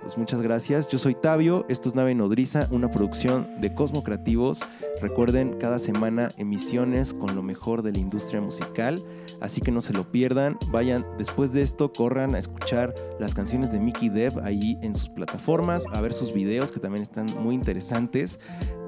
[0.00, 0.88] pues muchas gracias.
[0.88, 1.64] Yo soy Tabio.
[1.68, 4.60] Esto es Nave Nodriza, una producción de Cosmocreativos.
[5.00, 9.04] Recuerden, cada semana emisiones con lo mejor de la industria musical.
[9.40, 10.58] Así que no se lo pierdan.
[10.70, 15.08] Vayan después de esto, corran a escuchar las canciones de Mickey Dev ahí en sus
[15.08, 18.38] plataformas, a ver sus videos que también están muy interesantes.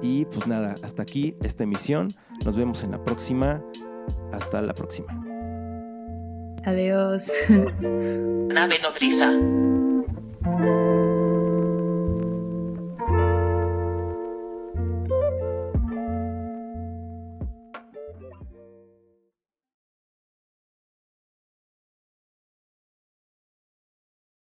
[0.01, 2.13] Y pues nada, hasta aquí esta emisión.
[2.45, 3.63] Nos vemos en la próxima.
[4.31, 5.30] Hasta la próxima.
[6.65, 7.31] Adiós.
[8.53, 9.27] Nave nodriza.